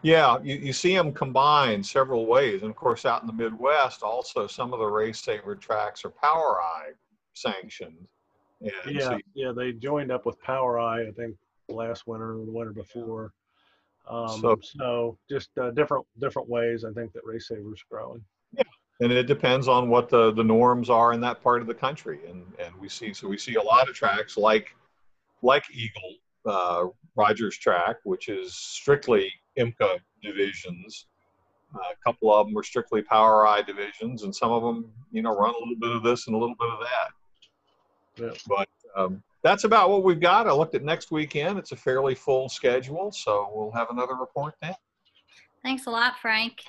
Yeah, 0.02 0.38
you, 0.42 0.56
you 0.56 0.72
see 0.72 0.94
them 0.94 1.12
combined 1.12 1.84
several 1.84 2.26
ways. 2.26 2.62
And 2.62 2.70
of 2.70 2.76
course, 2.76 3.04
out 3.04 3.22
in 3.22 3.26
the 3.26 3.32
Midwest, 3.32 4.02
also 4.02 4.46
some 4.46 4.72
of 4.72 4.78
the 4.78 4.86
race 4.86 5.20
saver 5.20 5.54
tracks 5.54 6.04
are 6.04 6.10
POWRi 6.10 6.94
sanctioned. 7.34 8.06
And 8.60 8.72
yeah, 8.90 9.00
so 9.00 9.12
you, 9.12 9.22
yeah, 9.34 9.52
they 9.52 9.72
joined 9.72 10.10
up 10.10 10.26
with 10.26 10.40
POWRi 10.42 11.08
I 11.08 11.12
think, 11.12 11.36
last 11.68 12.06
winter 12.06 12.40
or 12.40 12.44
the 12.44 12.52
winter 12.52 12.72
before. 12.72 13.32
Um, 14.08 14.40
so, 14.40 14.58
so, 14.62 15.18
just 15.28 15.50
uh, 15.60 15.70
different 15.70 16.06
different 16.18 16.48
ways. 16.48 16.84
I 16.84 16.92
think 16.92 17.12
that 17.12 17.24
race 17.24 17.48
savers 17.48 17.82
growing. 17.90 18.24
Yeah, 18.52 18.62
and 19.00 19.12
it 19.12 19.24
depends 19.24 19.68
on 19.68 19.90
what 19.90 20.08
the 20.08 20.32
the 20.32 20.42
norms 20.42 20.88
are 20.88 21.12
in 21.12 21.20
that 21.20 21.42
part 21.42 21.60
of 21.60 21.66
the 21.66 21.74
country, 21.74 22.20
and 22.28 22.42
and 22.58 22.74
we 22.76 22.88
see 22.88 23.12
so 23.12 23.28
we 23.28 23.36
see 23.36 23.56
a 23.56 23.62
lot 23.62 23.88
of 23.88 23.94
tracks 23.94 24.36
like 24.36 24.74
like 25.42 25.64
Eagle 25.70 26.14
uh, 26.46 26.86
Rogers 27.16 27.58
track, 27.58 27.96
which 28.04 28.28
is 28.28 28.54
strictly 28.54 29.30
IMCA 29.58 29.98
divisions. 30.22 31.06
Uh, 31.74 31.80
a 31.92 31.96
couple 32.04 32.32
of 32.34 32.46
them 32.46 32.54
were 32.54 32.62
strictly 32.62 33.02
POWRi 33.02 33.66
divisions, 33.66 34.22
and 34.22 34.34
some 34.34 34.50
of 34.50 34.62
them, 34.62 34.90
you 35.12 35.22
know, 35.22 35.36
run 35.36 35.50
a 35.54 35.58
little 35.58 35.76
bit 35.78 35.90
of 35.90 36.02
this 36.02 36.26
and 36.26 36.34
a 36.34 36.38
little 36.38 36.56
bit 36.58 36.70
of 36.70 36.80
that. 36.80 38.24
Yeah. 38.24 38.38
But 38.46 38.68
um, 38.96 39.22
that's 39.42 39.64
about 39.64 39.90
what 39.90 40.02
we've 40.02 40.20
got. 40.20 40.46
I 40.46 40.52
looked 40.52 40.74
at 40.74 40.82
next 40.82 41.10
weekend. 41.10 41.58
It's 41.58 41.72
a 41.72 41.76
fairly 41.76 42.14
full 42.14 42.48
schedule, 42.48 43.12
so 43.12 43.50
we'll 43.52 43.70
have 43.72 43.90
another 43.90 44.14
report 44.14 44.54
then. 44.62 44.74
Thanks 45.62 45.86
a 45.86 45.90
lot, 45.90 46.14
Frank. 46.20 46.62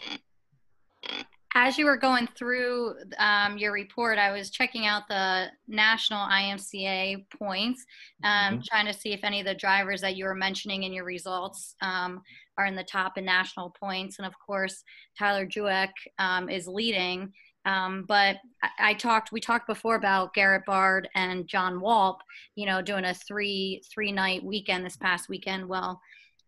As 1.56 1.79
you 1.79 1.86
were 1.86 1.98
going 1.98 2.27
through 2.38 2.96
um, 3.18 3.58
your 3.58 3.72
report, 3.72 4.20
I 4.20 4.32
was 4.32 4.51
checking 4.51 4.86
out 4.86 5.08
the 5.08 5.48
national 5.68 6.27
IMCA 6.27 7.25
points, 7.38 7.86
um, 8.24 8.32
mm-hmm. 8.32 8.62
trying 8.70 8.86
to 8.86 8.94
see 8.94 9.13
if 9.13 9.24
any 9.24 9.39
of 9.39 9.48
the 9.48 9.56
drivers 9.56 10.01
that 10.01 10.15
you 10.15 10.25
were 10.25 10.36
mentioning 10.36 10.84
in 10.84 10.94
your 10.94 11.06
results 11.06 11.75
um, 11.82 12.22
are 12.58 12.68
in 12.68 12.75
the 12.75 12.84
top 12.84 13.18
in 13.18 13.25
national 13.25 13.72
points. 13.72 14.20
And 14.20 14.27
of 14.27 14.34
course, 14.46 14.84
Tyler 15.18 15.46
Drueke 15.46 15.89
um, 16.20 16.50
is 16.50 16.68
leading. 16.68 17.34
Um, 17.65 18.06
but 18.08 18.38
I, 18.63 18.70
I, 18.79 18.94
talked, 18.94 19.32
we 19.32 19.41
talked 19.41 19.68
before 19.68 19.96
about 19.96 20.36
Garrett 20.36 20.65
Bard 20.65 21.10
and 21.15 21.48
John 21.48 21.79
Walp, 21.79 22.18
you 22.56 22.68
know, 22.68 22.82
doing 22.82 23.06
a 23.06 23.13
three 23.13 23.82
three 23.91 24.12
night 24.12 24.44
weekend 24.44 24.86
this 24.86 24.98
past 24.98 25.29
weekend. 25.29 25.68
Well, 25.68 26.00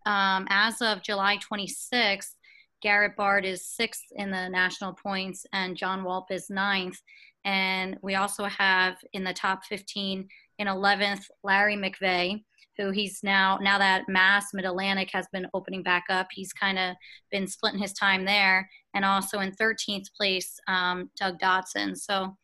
um, 0.05 0.47
as 0.49 0.81
of 0.81 1.03
July 1.03 1.37
26th, 1.37 2.35
Garrett 2.81 3.15
Bard 3.15 3.45
is 3.45 3.65
sixth 3.65 4.05
in 4.15 4.31
the 4.31 4.49
national 4.49 4.93
points, 4.93 5.45
and 5.53 5.77
John 5.77 6.03
Walp 6.03 6.31
is 6.31 6.49
ninth. 6.49 6.99
And 7.45 7.97
we 8.01 8.15
also 8.15 8.45
have 8.45 8.97
in 9.13 9.23
the 9.23 9.33
top 9.33 9.63
15 9.65 10.27
in 10.59 10.67
11th 10.67 11.23
Larry 11.43 11.75
McVeigh, 11.75 12.43
who 12.77 12.91
he's 12.91 13.19
now 13.23 13.57
now 13.61 13.77
that 13.77 14.07
Mass 14.07 14.47
Mid 14.53 14.65
Atlantic 14.65 15.09
has 15.13 15.27
been 15.31 15.47
opening 15.53 15.83
back 15.83 16.05
up, 16.09 16.27
he's 16.31 16.53
kind 16.53 16.77
of 16.77 16.95
been 17.31 17.47
splitting 17.47 17.79
his 17.79 17.93
time 17.93 18.25
there, 18.25 18.69
and 18.93 19.05
also 19.05 19.39
in 19.39 19.51
13th 19.51 20.13
place 20.17 20.59
um, 20.67 21.09
Doug 21.19 21.39
Dotson. 21.39 21.97
So. 21.97 22.35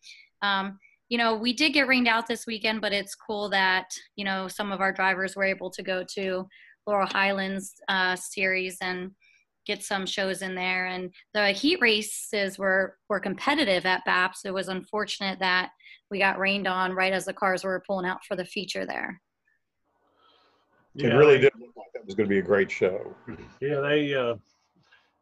Um, 0.44 0.78
you 1.10 1.18
know, 1.18 1.36
we 1.36 1.54
did 1.54 1.72
get 1.72 1.88
rained 1.88 2.10
out 2.10 2.28
this 2.28 2.46
weekend, 2.46 2.82
but 2.82 2.92
it's 2.92 3.16
cool 3.16 3.48
that 3.50 3.86
you 4.18 4.26
know 4.26 4.50
some 4.50 4.74
of 4.74 4.82
our 4.82 4.92
drivers 4.92 5.38
were 5.38 5.46
able 5.46 5.70
to 5.72 5.82
go 5.82 6.04
to 6.16 6.46
Laurel 6.86 7.08
Highlands 7.08 7.76
uh, 7.88 8.16
series 8.16 8.78
and 8.82 9.12
get 9.68 9.84
some 9.84 10.06
shows 10.06 10.42
in 10.42 10.56
there. 10.56 10.88
And 10.88 11.14
the 11.34 11.52
heat 11.52 11.80
races 11.82 12.58
were 12.58 12.98
were 13.10 13.20
competitive 13.20 13.86
at 13.86 14.06
BAPS. 14.06 14.46
It 14.46 14.54
was 14.54 14.70
unfortunate 14.70 15.40
that 15.40 15.72
we 16.10 16.18
got 16.18 16.40
rained 16.40 16.68
on 16.68 16.94
right 16.94 17.14
as 17.14 17.26
the 17.26 17.34
cars 17.34 17.64
were 17.64 17.84
pulling 17.86 18.08
out 18.08 18.24
for 18.26 18.36
the 18.36 18.46
feature 18.46 18.86
there. 18.86 19.22
Yeah, 20.96 21.10
it 21.10 21.14
really 21.14 21.38
did 21.38 21.52
look 21.60 21.76
like 21.76 21.88
that 21.94 22.06
was 22.06 22.16
going 22.16 22.28
to 22.28 22.34
be 22.34 22.40
a 22.40 22.44
great 22.44 22.72
show. 22.72 23.14
Yeah, 23.62 23.82
they, 23.82 24.16
uh, 24.16 24.36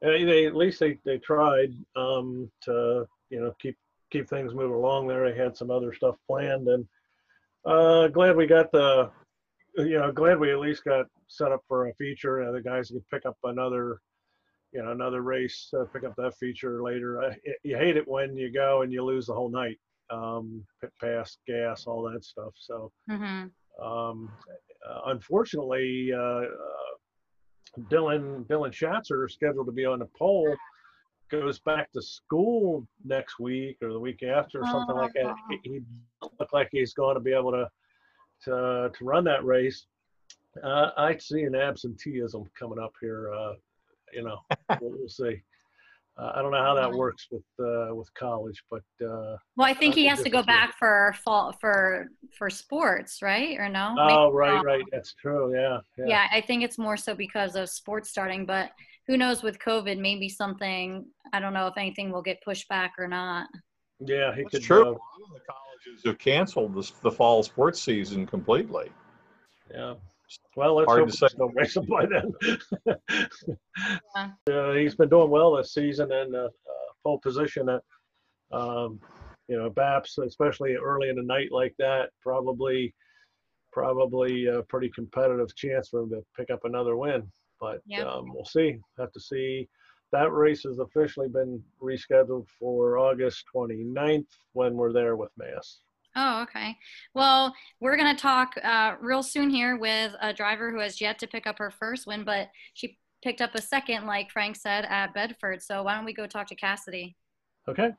they 0.02 0.46
at 0.46 0.56
least 0.56 0.80
they, 0.80 1.00
they 1.04 1.18
tried 1.18 1.74
um, 1.98 2.50
to 2.62 3.06
you 3.30 3.42
know 3.42 3.54
keep 3.60 3.76
keep 4.12 4.30
things 4.30 4.54
moving 4.54 4.76
along 4.76 5.08
there. 5.08 5.30
They 5.30 5.38
had 5.38 5.58
some 5.58 5.72
other 5.72 5.94
stuff 5.94 6.16
planned, 6.28 6.68
and 6.70 6.88
uh, 7.66 8.08
glad 8.08 8.38
we 8.38 8.46
got 8.46 8.72
the 8.72 9.10
you 9.78 10.00
know 10.00 10.12
glad 10.12 10.40
we 10.40 10.52
at 10.52 10.60
least 10.60 10.86
got 10.86 11.08
set 11.28 11.52
up 11.52 11.62
for 11.68 11.88
a 11.88 11.94
feature. 11.96 12.42
and 12.42 12.56
the 12.56 12.62
guys 12.62 12.90
could 12.90 13.08
pick 13.10 13.26
up 13.26 13.38
another 13.44 14.00
you 14.76 14.84
know 14.84 14.92
another 14.92 15.22
race 15.22 15.72
uh, 15.80 15.86
pick 15.86 16.04
up 16.04 16.14
that 16.18 16.36
feature 16.38 16.84
later 16.84 17.24
I, 17.24 17.38
you 17.64 17.78
hate 17.78 17.96
it 17.96 18.08
when 18.08 18.36
you 18.36 18.52
go 18.52 18.82
and 18.82 18.92
you 18.92 19.04
lose 19.04 19.28
the 19.28 19.34
whole 19.34 19.50
night 19.50 19.80
um 20.12 20.64
pit 20.82 20.92
pass 21.02 21.38
gas 21.48 21.86
all 21.88 22.04
that 22.12 22.24
stuff 22.26 22.54
so 22.56 22.92
mm-hmm. 23.10 23.84
um 23.84 24.30
uh, 24.88 25.00
unfortunately 25.08 26.12
uh, 26.14 26.20
uh, 26.20 26.94
dylan 27.90 28.46
dylan 28.46 28.72
schatzer 28.72 29.32
scheduled 29.32 29.66
to 29.66 29.72
be 29.72 29.86
on 29.86 30.00
the 30.00 30.10
pole 30.18 30.54
goes 31.32 31.58
back 31.60 31.92
to 31.92 32.02
school 32.02 32.86
next 33.06 33.40
week 33.40 33.78
or 33.82 33.94
the 33.94 34.00
week 34.00 34.24
after 34.24 34.60
or 34.60 34.66
something 34.66 34.96
oh. 34.96 35.00
like 35.00 35.14
that 35.14 35.34
he, 35.50 35.60
he 35.64 35.80
look 36.40 36.52
like 36.52 36.68
he's 36.72 36.94
going 36.94 37.16
to 37.16 37.22
be 37.22 37.34
able 37.34 37.52
to 37.52 37.68
to, 38.44 38.92
to 38.94 39.06
run 39.06 39.24
that 39.24 39.44
race 39.46 39.88
uh, 40.64 40.92
I 40.98 41.18
see 41.18 41.44
an 41.44 41.56
absenteeism 41.56 42.50
coming 42.58 42.80
up 42.80 42.94
here 43.02 43.34
uh, 43.34 43.54
you 44.14 44.24
know, 44.24 44.40
we'll, 44.82 44.92
we'll 44.92 45.10
see. 45.10 45.42
Uh, 46.18 46.32
I 46.36 46.42
don't 46.42 46.52
know 46.52 46.64
how 46.64 46.76
that 46.76 46.94
works 46.94 47.28
with 47.30 47.44
uh, 47.60 47.94
with 47.94 48.14
college, 48.14 48.64
but 48.72 48.84
uh, 49.06 49.36
well, 49.58 49.68
I 49.68 49.74
think 49.74 49.96
he 49.96 50.06
has 50.08 50.22
to 50.24 50.30
go 50.30 50.44
back 50.44 50.78
for 50.78 51.14
fall 51.26 51.54
for 51.60 52.08
for 52.38 52.50
sports, 52.50 53.22
right? 53.22 53.58
Or 53.60 53.68
no? 53.68 53.96
Oh, 54.00 54.28
Maybe 54.28 54.38
right, 54.38 54.64
right. 54.64 54.84
That's 54.92 55.14
true. 55.14 55.54
Yeah, 55.54 55.80
yeah, 55.98 56.06
yeah. 56.08 56.28
I 56.32 56.42
think 56.42 56.64
it's 56.64 56.78
more 56.78 56.96
so 56.96 57.16
because 57.16 57.56
of 57.56 57.70
sports 57.70 58.10
starting, 58.10 58.46
but 58.46 58.72
who 59.08 59.18
knows 59.18 59.44
with 59.44 59.60
COVID? 59.60 60.00
Maybe 60.00 60.30
something. 60.30 61.06
I 61.34 61.40
don't 61.40 61.54
know 61.54 61.68
if 61.68 61.78
anything 61.78 62.12
will 62.12 62.22
get 62.22 62.42
pushed 62.44 62.68
back 62.70 62.94
or 62.98 63.08
not. 63.08 63.48
Yeah, 64.00 64.34
he 64.34 64.44
That's 64.44 64.56
could. 64.56 64.64
True. 64.64 64.82
Uh, 64.82 64.84
a 64.84 64.92
lot 64.92 65.00
of 65.28 65.34
the 65.34 65.42
colleges 65.48 66.02
have 66.06 66.18
canceled 66.18 66.74
the, 66.74 66.92
the 67.02 67.12
fall 67.12 67.44
sports 67.44 67.82
season 67.82 68.26
completely. 68.26 68.90
Yeah. 69.74 69.96
Well, 70.56 70.76
let's 70.76 70.88
Hard 70.88 71.02
hope 71.02 71.10
to 71.10 71.18
say. 71.18 71.28
no 71.38 71.50
race 71.50 71.76
by 71.90 72.06
then. 72.06 72.34
yeah. 74.18 74.30
uh, 74.54 74.74
he's 74.74 74.96
been 74.96 75.10
doing 75.10 75.30
well 75.30 75.56
this 75.56 75.74
season 75.74 76.12
and 76.12 76.36
uh, 76.36 76.46
uh, 76.46 76.50
pole 77.04 77.20
position 77.20 77.70
at, 77.70 77.82
um, 78.52 79.00
you 79.48 79.58
know, 79.58 79.70
BAPS, 79.70 80.18
especially 80.18 80.76
early 80.76 81.10
in 81.10 81.18
the 81.18 81.24
night 81.24 81.52
like 81.52 81.76
that, 81.78 82.10
probably, 82.22 82.94
probably 83.74 84.48
a 84.48 84.62
pretty 84.64 84.90
competitive 84.96 85.54
chance 85.56 85.90
for 85.90 86.02
him 86.02 86.10
to 86.12 86.24
pick 86.38 86.50
up 86.50 86.62
another 86.64 86.96
win. 86.96 87.30
But 87.60 87.82
yep. 87.86 88.08
um, 88.08 88.34
we'll 88.34 88.46
see. 88.46 88.78
Have 88.98 89.12
to 89.12 89.20
see. 89.20 89.68
That 90.12 90.32
race 90.32 90.64
has 90.64 90.80
officially 90.80 91.28
been 91.28 91.62
rescheduled 91.82 92.48
for 92.60 92.98
August 92.98 93.44
29th 93.54 94.28
when 94.54 94.76
we're 94.76 94.94
there 94.94 95.16
with 95.16 95.32
Mass. 95.38 95.82
Oh, 96.16 96.44
okay. 96.44 96.78
Well, 97.14 97.54
we're 97.82 97.98
going 97.98 98.16
to 98.16 98.22
talk 98.22 98.54
uh, 98.64 98.96
real 99.02 99.22
soon 99.22 99.50
here 99.50 99.78
with 99.78 100.14
a 100.22 100.34
driver 100.34 100.72
who 100.72 100.80
has 100.80 101.02
yet 101.02 101.20
to 101.20 101.28
pick 101.28 101.46
up 101.46 101.58
her 101.60 101.72
first 101.72 102.08
win, 102.08 102.24
but 102.24 102.50
she 102.74 102.98
picked 103.22 103.42
up 103.42 103.54
a 103.56 103.62
second, 103.62 104.06
like 104.06 104.32
Frank 104.32 104.56
said, 104.56 104.86
at 104.86 105.14
Bedford. 105.14 105.62
So 105.62 105.84
why 105.84 105.96
don't 105.96 106.06
we 106.06 106.14
go 106.14 106.26
talk 106.26 106.48
to 106.48 106.56
Cassidy? 106.56 107.18
Okay. 107.68 107.92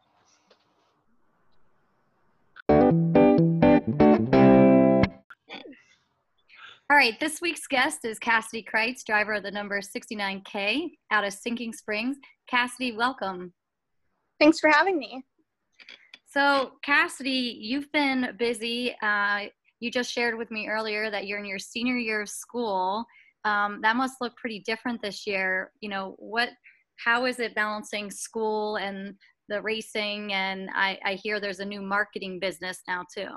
All 6.89 6.97
right, 6.97 7.19
this 7.19 7.41
week's 7.41 7.67
guest 7.67 8.05
is 8.05 8.19
Cassidy 8.19 8.65
Kreitz, 8.65 9.05
driver 9.05 9.35
of 9.35 9.43
the 9.43 9.51
number 9.51 9.81
69K 9.81 10.93
out 11.11 11.25
of 11.25 11.33
Sinking 11.33 11.73
Springs. 11.73 12.17
Cassidy, 12.49 12.93
welcome. 12.93 13.53
Thanks 14.39 14.61
for 14.61 14.71
having 14.71 14.97
me. 14.97 15.25
So, 16.37 16.73
Cassidy, 16.83 17.57
you've 17.63 17.91
been 17.93 18.37
busy. 18.39 18.95
Uh, 19.03 19.45
you 19.81 19.91
just 19.91 20.13
shared 20.13 20.37
with 20.37 20.51
me 20.51 20.69
earlier 20.69 21.11
that 21.11 21.27
you're 21.27 21.39
in 21.39 21.47
your 21.47 21.59
senior 21.59 21.97
year 21.97 22.21
of 22.21 22.29
school. 22.29 23.07
Um, 23.47 23.81
that 23.81 23.97
must 23.97 24.21
look 24.21 24.37
pretty 24.37 24.59
different 24.59 25.01
this 25.01 25.27
year. 25.27 25.73
You 25.81 25.89
know, 25.89 26.15
what, 26.19 26.51
how 27.03 27.25
is 27.25 27.41
it 27.41 27.55
balancing 27.55 28.11
school 28.11 28.77
and 28.77 29.15
the 29.49 29.63
racing? 29.63 30.35
And 30.35 30.69
I, 30.75 30.99
I 31.07 31.15
hear 31.15 31.41
there's 31.41 31.61
a 31.61 31.65
new 31.65 31.81
marketing 31.81 32.39
business 32.39 32.83
now 32.87 33.07
too. 33.17 33.29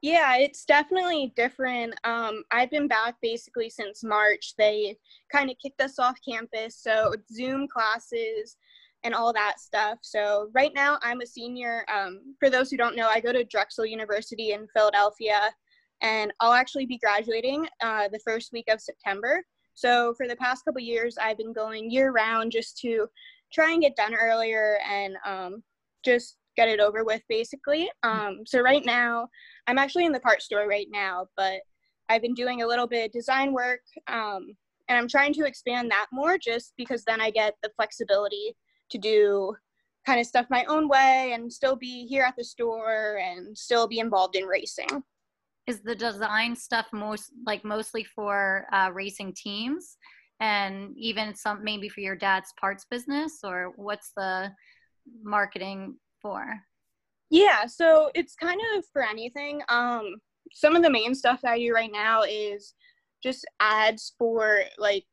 Yeah, 0.00 0.38
it's 0.38 0.64
definitely 0.64 1.34
different. 1.36 1.94
Um, 2.04 2.42
I've 2.50 2.70
been 2.70 2.88
back 2.88 3.16
basically 3.20 3.68
since 3.68 4.02
March. 4.02 4.54
They 4.56 4.96
kind 5.30 5.50
of 5.50 5.56
kicked 5.62 5.82
us 5.82 5.98
off 5.98 6.16
campus, 6.26 6.74
so 6.74 7.12
Zoom 7.30 7.68
classes, 7.68 8.56
and 9.04 9.14
all 9.14 9.32
that 9.32 9.58
stuff. 9.58 9.98
So 10.02 10.48
right 10.54 10.72
now 10.74 10.98
I'm 11.02 11.20
a 11.20 11.26
senior. 11.26 11.84
Um, 11.92 12.34
for 12.38 12.50
those 12.50 12.70
who 12.70 12.76
don't 12.76 12.96
know, 12.96 13.08
I 13.08 13.20
go 13.20 13.32
to 13.32 13.44
Drexel 13.44 13.86
University 13.86 14.52
in 14.52 14.66
Philadelphia, 14.74 15.52
and 16.00 16.32
I'll 16.40 16.52
actually 16.52 16.86
be 16.86 16.98
graduating 16.98 17.66
uh, 17.82 18.08
the 18.08 18.20
first 18.24 18.52
week 18.52 18.66
of 18.68 18.80
September. 18.80 19.42
So 19.74 20.14
for 20.16 20.28
the 20.28 20.36
past 20.36 20.64
couple 20.64 20.80
years, 20.80 21.16
I've 21.18 21.38
been 21.38 21.52
going 21.52 21.90
year 21.90 22.12
round 22.12 22.52
just 22.52 22.78
to 22.78 23.06
try 23.52 23.72
and 23.72 23.82
get 23.82 23.96
done 23.96 24.14
earlier 24.14 24.78
and 24.88 25.16
um, 25.24 25.62
just 26.04 26.36
get 26.56 26.68
it 26.68 26.80
over 26.80 27.04
with, 27.04 27.22
basically. 27.28 27.90
Um, 28.02 28.40
so 28.44 28.60
right 28.60 28.84
now, 28.84 29.28
I'm 29.66 29.78
actually 29.78 30.04
in 30.04 30.12
the 30.12 30.20
part 30.20 30.42
store 30.42 30.68
right 30.68 30.88
now, 30.90 31.26
but 31.36 31.60
I've 32.08 32.22
been 32.22 32.34
doing 32.34 32.62
a 32.62 32.66
little 32.66 32.86
bit 32.86 33.06
of 33.06 33.12
design 33.12 33.52
work, 33.52 33.80
um, 34.08 34.54
and 34.88 34.98
I'm 34.98 35.08
trying 35.08 35.32
to 35.34 35.46
expand 35.46 35.90
that 35.90 36.06
more, 36.12 36.36
just 36.36 36.74
because 36.76 37.04
then 37.04 37.20
I 37.20 37.30
get 37.30 37.54
the 37.62 37.70
flexibility 37.76 38.54
to 38.92 38.98
do 38.98 39.56
kind 40.06 40.20
of 40.20 40.26
stuff 40.26 40.46
my 40.50 40.64
own 40.64 40.88
way 40.88 41.32
and 41.34 41.52
still 41.52 41.76
be 41.76 42.06
here 42.06 42.24
at 42.24 42.34
the 42.36 42.44
store 42.44 43.18
and 43.18 43.56
still 43.56 43.86
be 43.86 43.98
involved 43.98 44.36
in 44.36 44.44
racing. 44.44 45.02
Is 45.66 45.80
the 45.80 45.94
design 45.94 46.56
stuff 46.56 46.86
most 46.92 47.30
like 47.46 47.64
mostly 47.64 48.04
for 48.04 48.66
uh, 48.72 48.90
racing 48.92 49.34
teams? 49.34 49.96
And 50.40 50.92
even 50.96 51.36
some 51.36 51.62
maybe 51.62 51.88
for 51.88 52.00
your 52.00 52.16
dad's 52.16 52.52
parts 52.60 52.84
business 52.90 53.40
or 53.44 53.72
what's 53.76 54.10
the 54.16 54.50
marketing 55.22 55.96
for? 56.20 56.44
Yeah 57.30 57.66
so 57.66 58.10
it's 58.14 58.34
kind 58.34 58.60
of 58.76 58.84
for 58.92 59.02
anything. 59.02 59.62
Um 59.68 60.16
some 60.52 60.74
of 60.76 60.82
the 60.82 60.90
main 60.90 61.14
stuff 61.14 61.40
that 61.42 61.52
i 61.52 61.58
do 61.58 61.72
right 61.72 61.90
now 61.90 62.22
is 62.22 62.74
just 63.22 63.46
ads 63.60 64.14
for 64.18 64.60
like 64.78 65.04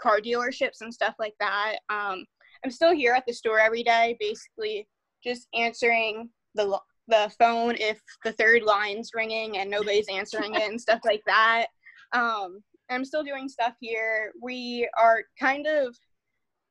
car 0.00 0.20
dealerships 0.20 0.80
and 0.80 0.92
stuff 0.92 1.14
like 1.18 1.34
that. 1.38 1.76
Um 1.90 2.24
i'm 2.64 2.70
still 2.70 2.94
here 2.94 3.12
at 3.12 3.24
the 3.26 3.32
store 3.32 3.58
every 3.58 3.82
day 3.82 4.16
basically 4.20 4.86
just 5.22 5.48
answering 5.54 6.28
the 6.54 6.78
the 7.10 7.30
phone 7.38 7.74
if 7.78 8.00
the 8.24 8.32
third 8.32 8.62
line's 8.62 9.10
ringing 9.14 9.58
and 9.58 9.68
nobody's 9.68 10.08
answering 10.08 10.54
it 10.54 10.62
and 10.62 10.80
stuff 10.80 11.00
like 11.04 11.22
that. 11.26 11.66
Um, 12.12 12.62
I'm 12.90 13.04
still 13.04 13.22
doing 13.22 13.48
stuff 13.48 13.74
here. 13.80 14.32
We 14.40 14.88
are 14.98 15.22
kind 15.38 15.66
of 15.66 15.94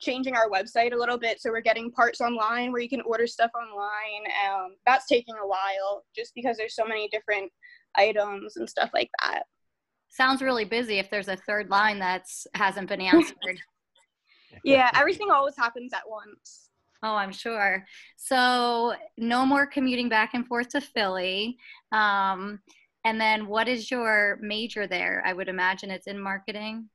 changing 0.02 0.36
our 0.36 0.50
website 0.50 0.94
a 0.94 0.98
little 0.98 1.18
bit, 1.18 1.42
so 1.42 1.50
we're 1.50 1.62
getting 1.62 1.92
parts 1.92 2.22
online 2.22 2.72
where 2.72 2.82
you 2.82 2.90
can 2.90 3.02
order 3.02 3.28
stuff 3.28 3.52
online. 3.56 4.32
Um, 4.48 4.76
that's 4.86 5.08
taking 5.08 5.36
a 5.36 5.48
while 5.48 6.04
just 6.16 6.34
because 6.36 6.58
there's 6.58 6.76
so 6.76 6.86
many 6.86 7.10
different 7.10 7.52
items 7.96 8.56
and 8.58 8.70
stuff 8.70 8.90
like 8.94 9.10
that. 9.24 9.44
Sounds 10.10 10.42
really 10.42 10.66
busy 10.66 11.00
if 11.00 11.10
there's 11.10 11.28
a 11.28 11.38
third 11.38 11.70
line 11.70 12.00
that's 12.00 12.48
hasn't 12.56 12.90
been 12.90 13.02
answered. 13.02 13.36
yeah, 14.64 14.92
everything 14.96 15.32
always 15.32 15.56
happens 15.56 15.94
at 15.94 16.04
once. 16.08 16.70
Oh, 17.02 17.16
I'm 17.16 17.32
sure. 17.32 17.86
So, 18.18 18.94
no 19.18 19.46
more 19.46 19.66
commuting 19.66 20.10
back 20.10 20.34
and 20.34 20.46
forth 20.46 20.70
to 20.70 20.82
Philly. 20.82 21.58
Um, 21.92 22.60
and 23.06 23.20
then, 23.20 23.48
what 23.48 23.68
is 23.70 23.90
your 23.90 24.38
major 24.42 24.86
there? 24.86 25.24
I 25.26 25.34
would 25.34 25.48
imagine 25.48 25.92
it's 25.92 26.08
in 26.08 26.20
marketing. 26.20 26.90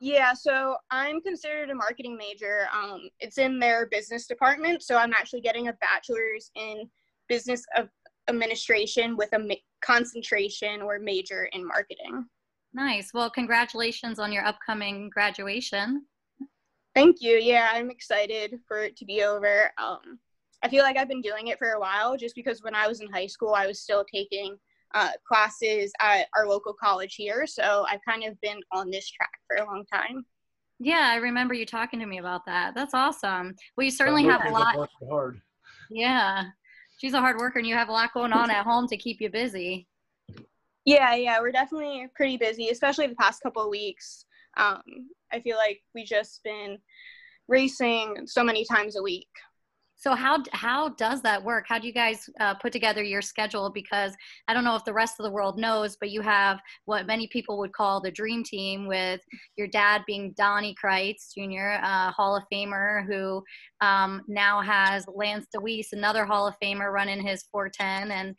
Yeah, 0.00 0.32
so 0.32 0.76
I'm 0.90 1.20
considered 1.20 1.70
a 1.70 1.74
marketing 1.74 2.16
major. 2.16 2.68
Um, 2.72 3.10
it's 3.20 3.36
in 3.36 3.58
their 3.58 3.86
business 3.86 4.26
department. 4.26 4.82
So, 4.82 4.96
I'm 4.96 5.12
actually 5.12 5.42
getting 5.42 5.68
a 5.68 5.74
bachelor's 5.74 6.50
in 6.54 6.88
business 7.28 7.62
of 7.76 7.90
administration 8.28 9.16
with 9.16 9.32
a 9.34 9.38
ma- 9.38 9.54
concentration 9.82 10.80
or 10.80 10.98
major 10.98 11.50
in 11.52 11.66
marketing. 11.66 12.24
Nice. 12.72 13.12
Well, 13.12 13.30
congratulations 13.30 14.18
on 14.18 14.32
your 14.32 14.44
upcoming 14.44 15.10
graduation. 15.10 16.04
Thank 16.98 17.18
you. 17.20 17.36
Yeah, 17.36 17.70
I'm 17.72 17.90
excited 17.90 18.58
for 18.66 18.82
it 18.82 18.96
to 18.96 19.04
be 19.04 19.22
over. 19.22 19.70
Um, 19.78 20.18
I 20.64 20.68
feel 20.68 20.82
like 20.82 20.96
I've 20.96 21.08
been 21.08 21.20
doing 21.20 21.46
it 21.46 21.56
for 21.56 21.70
a 21.70 21.78
while 21.80 22.16
just 22.16 22.34
because 22.34 22.60
when 22.60 22.74
I 22.74 22.88
was 22.88 23.00
in 23.00 23.08
high 23.12 23.28
school, 23.28 23.54
I 23.54 23.68
was 23.68 23.80
still 23.80 24.04
taking 24.12 24.56
uh, 24.96 25.10
classes 25.26 25.92
at 26.00 26.26
our 26.36 26.48
local 26.48 26.74
college 26.74 27.14
here. 27.14 27.46
So 27.46 27.86
I've 27.88 28.00
kind 28.08 28.24
of 28.24 28.40
been 28.40 28.58
on 28.72 28.90
this 28.90 29.08
track 29.08 29.30
for 29.46 29.62
a 29.62 29.66
long 29.66 29.84
time. 29.92 30.24
Yeah, 30.80 31.10
I 31.12 31.16
remember 31.16 31.54
you 31.54 31.64
talking 31.64 32.00
to 32.00 32.06
me 32.06 32.18
about 32.18 32.44
that. 32.46 32.74
That's 32.74 32.94
awesome. 32.94 33.54
Well, 33.76 33.84
you 33.84 33.92
certainly 33.92 34.24
have 34.24 34.44
a 34.44 34.50
lot. 34.50 34.88
Hard. 35.08 35.40
Yeah, 35.90 36.46
she's 36.98 37.14
a 37.14 37.20
hard 37.20 37.36
worker, 37.36 37.60
and 37.60 37.68
you 37.68 37.76
have 37.76 37.88
a 37.90 37.92
lot 37.92 38.12
going 38.12 38.32
on 38.32 38.50
at 38.50 38.64
home 38.64 38.88
to 38.88 38.96
keep 38.96 39.20
you 39.20 39.30
busy. 39.30 39.86
Yeah, 40.84 41.14
yeah, 41.14 41.40
we're 41.40 41.52
definitely 41.52 42.08
pretty 42.16 42.38
busy, 42.38 42.70
especially 42.70 43.06
the 43.06 43.14
past 43.14 43.40
couple 43.40 43.62
of 43.62 43.70
weeks. 43.70 44.24
Um, 44.56 44.82
I 45.32 45.40
feel 45.40 45.56
like 45.56 45.80
we 45.94 46.04
just 46.04 46.42
been 46.44 46.78
racing 47.48 48.26
so 48.26 48.44
many 48.44 48.64
times 48.64 48.96
a 48.96 49.02
week. 49.02 49.28
So 50.00 50.14
how 50.14 50.44
how 50.52 50.90
does 50.90 51.22
that 51.22 51.42
work? 51.42 51.64
How 51.68 51.80
do 51.80 51.88
you 51.88 51.92
guys 51.92 52.30
uh, 52.38 52.54
put 52.54 52.72
together 52.72 53.02
your 53.02 53.20
schedule? 53.20 53.68
Because 53.68 54.14
I 54.46 54.54
don't 54.54 54.62
know 54.62 54.76
if 54.76 54.84
the 54.84 54.92
rest 54.92 55.16
of 55.18 55.24
the 55.24 55.30
world 55.32 55.58
knows, 55.58 55.96
but 55.96 56.10
you 56.10 56.20
have 56.20 56.60
what 56.84 57.08
many 57.08 57.26
people 57.26 57.58
would 57.58 57.72
call 57.72 58.00
the 58.00 58.10
dream 58.12 58.44
team, 58.44 58.86
with 58.86 59.20
your 59.56 59.66
dad 59.66 60.02
being 60.06 60.34
Donnie 60.36 60.76
Kreitz 60.82 61.34
Jr., 61.34 61.84
Hall 62.12 62.36
of 62.36 62.44
Famer 62.52 63.04
who 63.06 63.42
um, 63.80 64.22
now 64.28 64.60
has 64.62 65.04
Lance 65.12 65.46
DeWeese, 65.52 65.92
another 65.92 66.24
Hall 66.24 66.46
of 66.46 66.54
Famer, 66.62 66.92
running 66.92 67.20
his 67.20 67.42
410, 67.50 68.12
and 68.12 68.36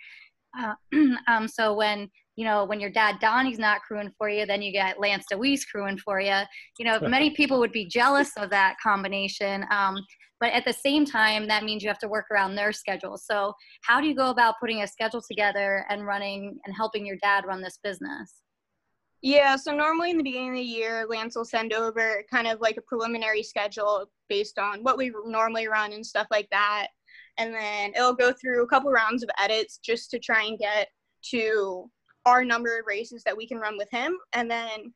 uh, 0.58 1.16
um, 1.28 1.46
so 1.46 1.74
when 1.74 2.10
you 2.40 2.46
know, 2.46 2.64
when 2.64 2.80
your 2.80 2.90
dad 2.90 3.18
Donnie's 3.20 3.60
not 3.60 3.82
crewing 3.82 4.14
for 4.18 4.30
you, 4.30 4.46
then 4.46 4.62
you 4.62 4.72
get 4.72 4.98
Lance 4.98 5.26
DeWeese 5.30 5.66
crewing 5.66 5.98
for 5.98 6.22
you. 6.22 6.40
You 6.78 6.86
know, 6.86 6.98
many 7.02 7.32
people 7.32 7.60
would 7.60 7.74
be 7.74 7.86
jealous 7.86 8.32
of 8.38 8.50
that 8.52 8.78
combination. 8.82 9.66
Um, 9.70 10.00
but 10.40 10.54
at 10.54 10.64
the 10.64 10.72
same 10.72 11.04
time, 11.04 11.50
that 11.50 11.66
means 11.66 11.84
you 11.84 11.90
have 11.90 12.00
to 12.00 12.08
work 12.08 12.28
around 12.32 12.56
their 12.56 12.72
schedule. 12.72 13.18
So, 13.18 13.52
how 13.82 14.00
do 14.00 14.08
you 14.08 14.16
go 14.16 14.30
about 14.30 14.56
putting 14.62 14.84
a 14.84 14.88
schedule 14.88 15.22
together 15.22 15.86
and 15.90 16.06
running 16.06 16.58
and 16.66 16.74
helping 16.74 17.06
your 17.06 17.18
dad 17.22 17.44
run 17.46 17.62
this 17.62 17.78
business? 17.84 18.36
Yeah, 19.22 19.58
so 19.58 19.76
normally 19.76 20.12
in 20.12 20.18
the 20.18 20.24
beginning 20.24 20.52
of 20.52 20.56
the 20.56 20.62
year, 20.62 21.06
Lance 21.10 21.36
will 21.36 21.44
send 21.44 21.74
over 21.74 22.24
kind 22.32 22.48
of 22.48 22.62
like 22.62 22.78
a 22.78 22.82
preliminary 22.84 23.44
schedule 23.44 24.06
based 24.30 24.58
on 24.58 24.82
what 24.82 24.98
we 24.98 25.12
normally 25.26 25.68
run 25.68 25.92
and 25.92 26.06
stuff 26.06 26.28
like 26.32 26.48
that. 26.52 26.88
And 27.38 27.54
then 27.54 27.92
it'll 27.96 28.14
go 28.14 28.32
through 28.32 28.64
a 28.64 28.68
couple 28.68 28.92
rounds 28.92 29.24
of 29.24 29.30
edits 29.38 29.78
just 29.84 30.10
to 30.12 30.20
try 30.20 30.44
and 30.44 30.58
get 30.58 30.88
to 31.32 31.90
our 32.30 32.46
number 32.46 32.80
of 32.80 32.86
races 32.88 33.24
that 33.24 33.36
we 33.36 33.48
can 33.48 33.58
run 33.58 33.78
with 33.78 33.90
him. 33.92 34.18
And 34.34 34.50
then 34.50 34.94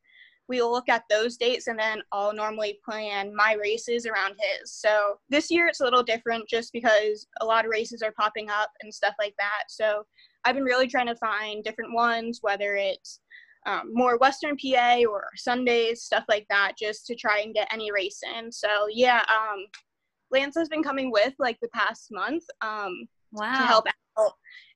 we 0.50 0.62
will 0.62 0.72
look 0.72 0.90
at 0.90 1.04
those 1.10 1.38
dates 1.38 1.68
and 1.68 1.80
then 1.80 2.02
I'll 2.12 2.34
normally 2.34 2.80
plan 2.84 3.34
my 3.36 3.56
races 3.60 4.06
around 4.06 4.36
his. 4.40 4.74
So 4.74 5.18
this 5.30 5.50
year 5.50 5.68
it's 5.68 5.80
a 5.80 5.84
little 5.84 6.04
different 6.04 6.50
just 6.50 6.74
because 6.74 7.28
a 7.42 7.46
lot 7.46 7.66
of 7.66 7.72
races 7.72 8.02
are 8.02 8.14
popping 8.20 8.50
up 8.50 8.70
and 8.82 8.94
stuff 8.94 9.16
like 9.20 9.36
that. 9.40 9.64
So 9.70 10.04
I've 10.44 10.56
been 10.56 10.64
really 10.64 10.88
trying 10.88 11.08
to 11.08 11.16
find 11.16 11.64
different 11.64 11.94
ones, 11.94 12.40
whether 12.42 12.76
it's 12.76 13.22
um, 13.66 13.92
more 13.94 14.18
Western 14.18 14.58
PA 14.58 15.04
or 15.10 15.30
Sundays, 15.38 16.04
stuff 16.04 16.26
like 16.28 16.46
that, 16.50 16.74
just 16.78 17.06
to 17.08 17.16
try 17.16 17.40
and 17.40 17.54
get 17.54 17.72
any 17.72 17.92
race 17.92 18.20
in. 18.38 18.52
So 18.52 18.68
yeah, 18.92 19.24
um, 19.30 19.66
Lance 20.32 20.56
has 20.58 20.68
been 20.68 20.84
coming 20.84 21.12
with 21.12 21.34
like 21.40 21.58
the 21.62 21.70
past 21.70 22.10
month 22.12 22.44
um, 22.62 23.08
wow. 23.32 23.54
to 23.54 23.66
help 23.66 23.86
out. 24.20 24.34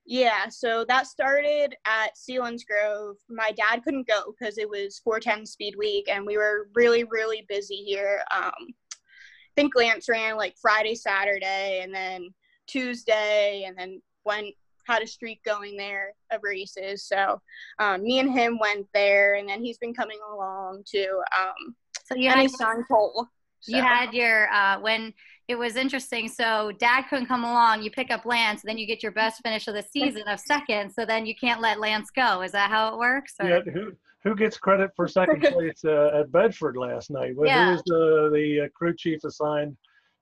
Yeah, 0.10 0.48
so 0.48 0.86
that 0.88 1.06
started 1.06 1.76
at 1.86 2.16
Selinsgrove. 2.16 3.16
My 3.30 3.52
dad 3.52 3.84
couldn't 3.84 4.08
go 4.08 4.32
because 4.32 4.58
it 4.58 4.70
was 4.70 5.02
410 5.04 5.46
speed 5.46 5.76
week 5.78 6.08
and 6.10 6.26
we 6.26 6.38
were 6.38 6.70
really, 6.76 7.04
really 7.04 7.46
busy 7.50 7.76
here. 7.76 8.24
Um, 8.34 8.54
I 8.58 9.54
think 9.58 9.76
Lance 9.76 10.08
ran 10.08 10.38
like 10.38 10.56
Friday, 10.62 10.96
Saturday, 10.96 11.82
and 11.84 11.94
then 11.94 12.30
Tuesday, 12.68 13.66
and 13.68 13.78
then 13.78 14.02
went 14.24 14.56
had 14.88 15.02
a 15.02 15.08
streak 15.08 15.44
going 15.44 15.76
there 15.76 16.14
of 16.32 16.40
races. 16.42 17.04
So 17.04 17.42
um, 17.80 18.04
me 18.04 18.20
and 18.20 18.32
him 18.32 18.58
went 18.60 18.88
there, 18.94 19.36
and 19.36 19.50
then 19.50 19.62
he's 19.62 19.78
been 19.78 19.94
coming 19.94 20.20
along 20.32 20.84
too. 20.86 21.22
Um, 21.38 21.76
so 22.06 22.16
you 22.16 22.30
had 22.30 22.50
son 22.52 22.86
Cole. 22.90 23.28
So. 23.60 23.76
You 23.76 23.84
had 23.84 24.14
your 24.14 24.50
uh, 24.54 24.80
when 24.80 25.14
it 25.48 25.58
was 25.58 25.76
interesting. 25.78 26.28
So 26.28 26.72
dad 26.78 27.04
couldn't 27.10 27.28
come 27.28 27.44
along. 27.44 27.82
You 27.82 27.92
pick 27.92 28.12
up 28.12 28.26
Lance, 28.26 28.62
then 28.64 28.78
you 28.78 28.86
get 28.86 29.02
your 29.02 29.14
best 29.14 29.42
finish 29.42 29.68
of 29.68 29.76
the 29.76 29.84
season 29.84 30.24
of 30.28 30.40
second. 30.40 30.92
So 30.92 31.06
then 31.06 31.26
you 31.26 31.36
can't 31.36 31.62
let 31.62 31.80
Lance 31.80 32.10
go. 32.10 32.42
Is 32.42 32.52
that 32.52 32.70
how 32.70 32.94
it 32.94 32.98
works? 32.98 33.36
Or? 33.40 33.50
Yeah. 33.50 33.60
Who 33.74 33.94
who 34.24 34.36
gets 34.36 34.58
credit 34.58 34.92
for 34.96 35.08
second 35.08 35.42
place 35.42 35.86
uh, 35.86 36.20
at 36.20 36.32
Bedford 36.32 36.76
last 36.76 37.12
night? 37.12 37.34
Yeah. 37.42 37.66
Who 37.66 37.72
was 37.72 37.84
the 37.86 38.30
the 38.34 38.66
uh, 38.66 38.70
crew 38.76 38.94
chief 38.96 39.24
assigned 39.24 39.78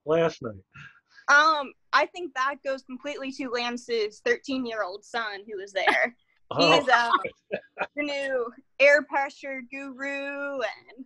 last 0.05 0.41
night? 0.43 0.61
Um, 1.27 1.73
I 1.91 2.05
think 2.05 2.35
that 2.35 2.57
goes 2.63 2.83
completely 2.83 3.31
to 3.31 3.49
Lance's 3.49 4.21
13 4.23 4.65
year 4.65 4.83
old 4.83 5.03
son 5.03 5.41
who 5.47 5.57
was 5.59 5.73
there. 5.73 6.15
oh. 6.51 6.79
He's 6.79 6.87
uh, 6.87 7.09
the 7.95 8.03
new 8.03 8.51
air 8.79 9.01
pressure 9.01 9.63
guru 9.71 10.59
and 10.59 11.05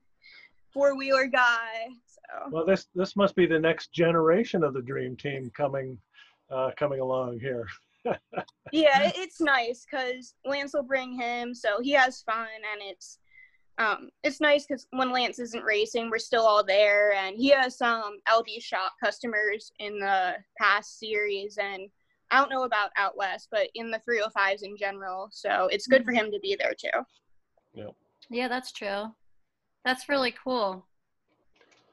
four 0.74 0.98
wheeler 0.98 1.28
guy. 1.28 1.88
So. 2.30 2.50
Well, 2.52 2.66
this 2.66 2.88
this 2.96 3.16
must 3.16 3.36
be 3.36 3.46
the 3.46 3.60
next 3.60 3.92
generation 3.92 4.64
of 4.64 4.74
the 4.74 4.82
dream 4.82 5.16
team 5.16 5.52
coming 5.56 5.98
uh, 6.52 6.72
coming 6.78 7.00
along 7.00 7.40
here. 7.40 7.68
yeah, 8.72 9.12
it's 9.16 9.42
nice 9.42 9.86
because 9.90 10.36
Lance 10.46 10.74
will 10.74 10.84
bring 10.84 11.14
him, 11.14 11.54
so 11.54 11.82
he 11.82 11.92
has 11.92 12.22
fun, 12.22 12.48
and 12.72 12.82
it's 12.82 13.20
um, 13.78 14.10
it's 14.24 14.42
nice 14.42 14.66
because 14.66 14.88
when 14.92 15.12
Lance 15.12 15.40
isn't 15.40 15.64
racing, 15.64 16.10
we're 16.10 16.20
still 16.20 16.46
all 16.46 16.64
there, 16.64 17.14
and 17.14 17.38
he 17.38 17.50
has 17.50 17.78
some 17.78 18.20
LD 18.32 18.62
shop 18.62 18.94
customers 19.02 19.72
in 19.80 20.00
the 20.00 20.36
past 20.58 21.00
series, 21.00 21.58
and 21.58 21.90
I 22.30 22.40
don't 22.40 22.52
know 22.52 22.64
about 22.64 22.92
out 22.98 23.18
west, 23.18 23.48
but 23.52 23.70
in 23.76 23.90
the 23.90 24.02
305s 24.08 24.64
in 24.64 24.78
general, 24.78 25.30
so 25.32 25.68
it's 25.72 25.88
good 25.88 26.04
for 26.04 26.12
him 26.12 26.30
to 26.32 26.40
be 26.40 26.58
there 26.60 26.74
too. 26.74 26.90
Yeah. 27.74 27.90
Yeah, 28.30 28.48
that's 28.48 28.72
true. 28.72 29.06
That's 29.86 30.10
really 30.10 30.36
cool. 30.44 30.86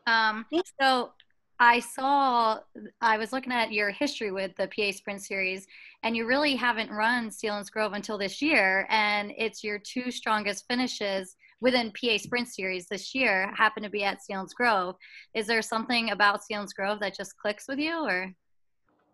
Um, 0.07 0.47
so 0.81 1.13
I 1.59 1.81
saw, 1.81 2.59
I 3.01 3.17
was 3.17 3.33
looking 3.33 3.53
at 3.53 3.73
your 3.73 3.91
history 3.91 4.31
with 4.31 4.55
the 4.57 4.69
PA 4.69 4.93
Sprint 4.93 5.23
Series, 5.23 5.67
and 6.03 6.17
you 6.17 6.27
really 6.27 6.55
haven't 6.55 6.91
run 6.91 7.31
Selinsgrove 7.31 7.95
until 7.95 8.19
this 8.19 8.43
year, 8.43 8.87
and 8.91 9.33
it's 9.37 9.65
your 9.65 9.79
two 9.79 10.11
strongest 10.11 10.67
finishes 10.69 11.37
within 11.61 11.93
PA 11.93 12.19
Sprint 12.19 12.49
Series 12.49 12.87
this 12.87 13.15
year 13.15 13.51
happen 13.57 13.83
to 13.83 13.91
be 13.91 14.05
at 14.05 14.19
Selinsgrove. 14.21 14.95
Is 15.35 15.47
there 15.47 15.63
something 15.63 16.11
about 16.11 16.43
Selinsgrove 16.51 17.01
that 17.01 17.17
just 17.17 17.37
clicks 17.39 17.67
with 17.67 17.79
you, 17.79 18.05
or? 18.05 18.33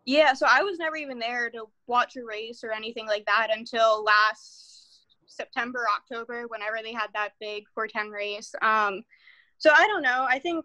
Yeah, 0.04 0.34
so 0.34 0.46
I 0.50 0.62
was 0.62 0.78
never 0.78 0.96
even 0.96 1.20
there 1.20 1.48
to 1.50 1.66
watch 1.86 2.16
a 2.16 2.24
race 2.24 2.64
or 2.64 2.72
anything 2.72 3.06
like 3.06 3.24
that 3.26 3.48
until 3.56 4.02
last 4.02 5.04
September, 5.26 5.86
October, 5.96 6.46
whenever 6.48 6.78
they 6.82 6.92
had 6.92 7.06
that 7.14 7.34
big 7.40 7.64
410 7.74 8.10
race. 8.10 8.52
Um, 8.62 9.04
so 9.58 9.70
I 9.72 9.86
don't 9.86 10.02
know. 10.02 10.26
I 10.28 10.40
think, 10.40 10.64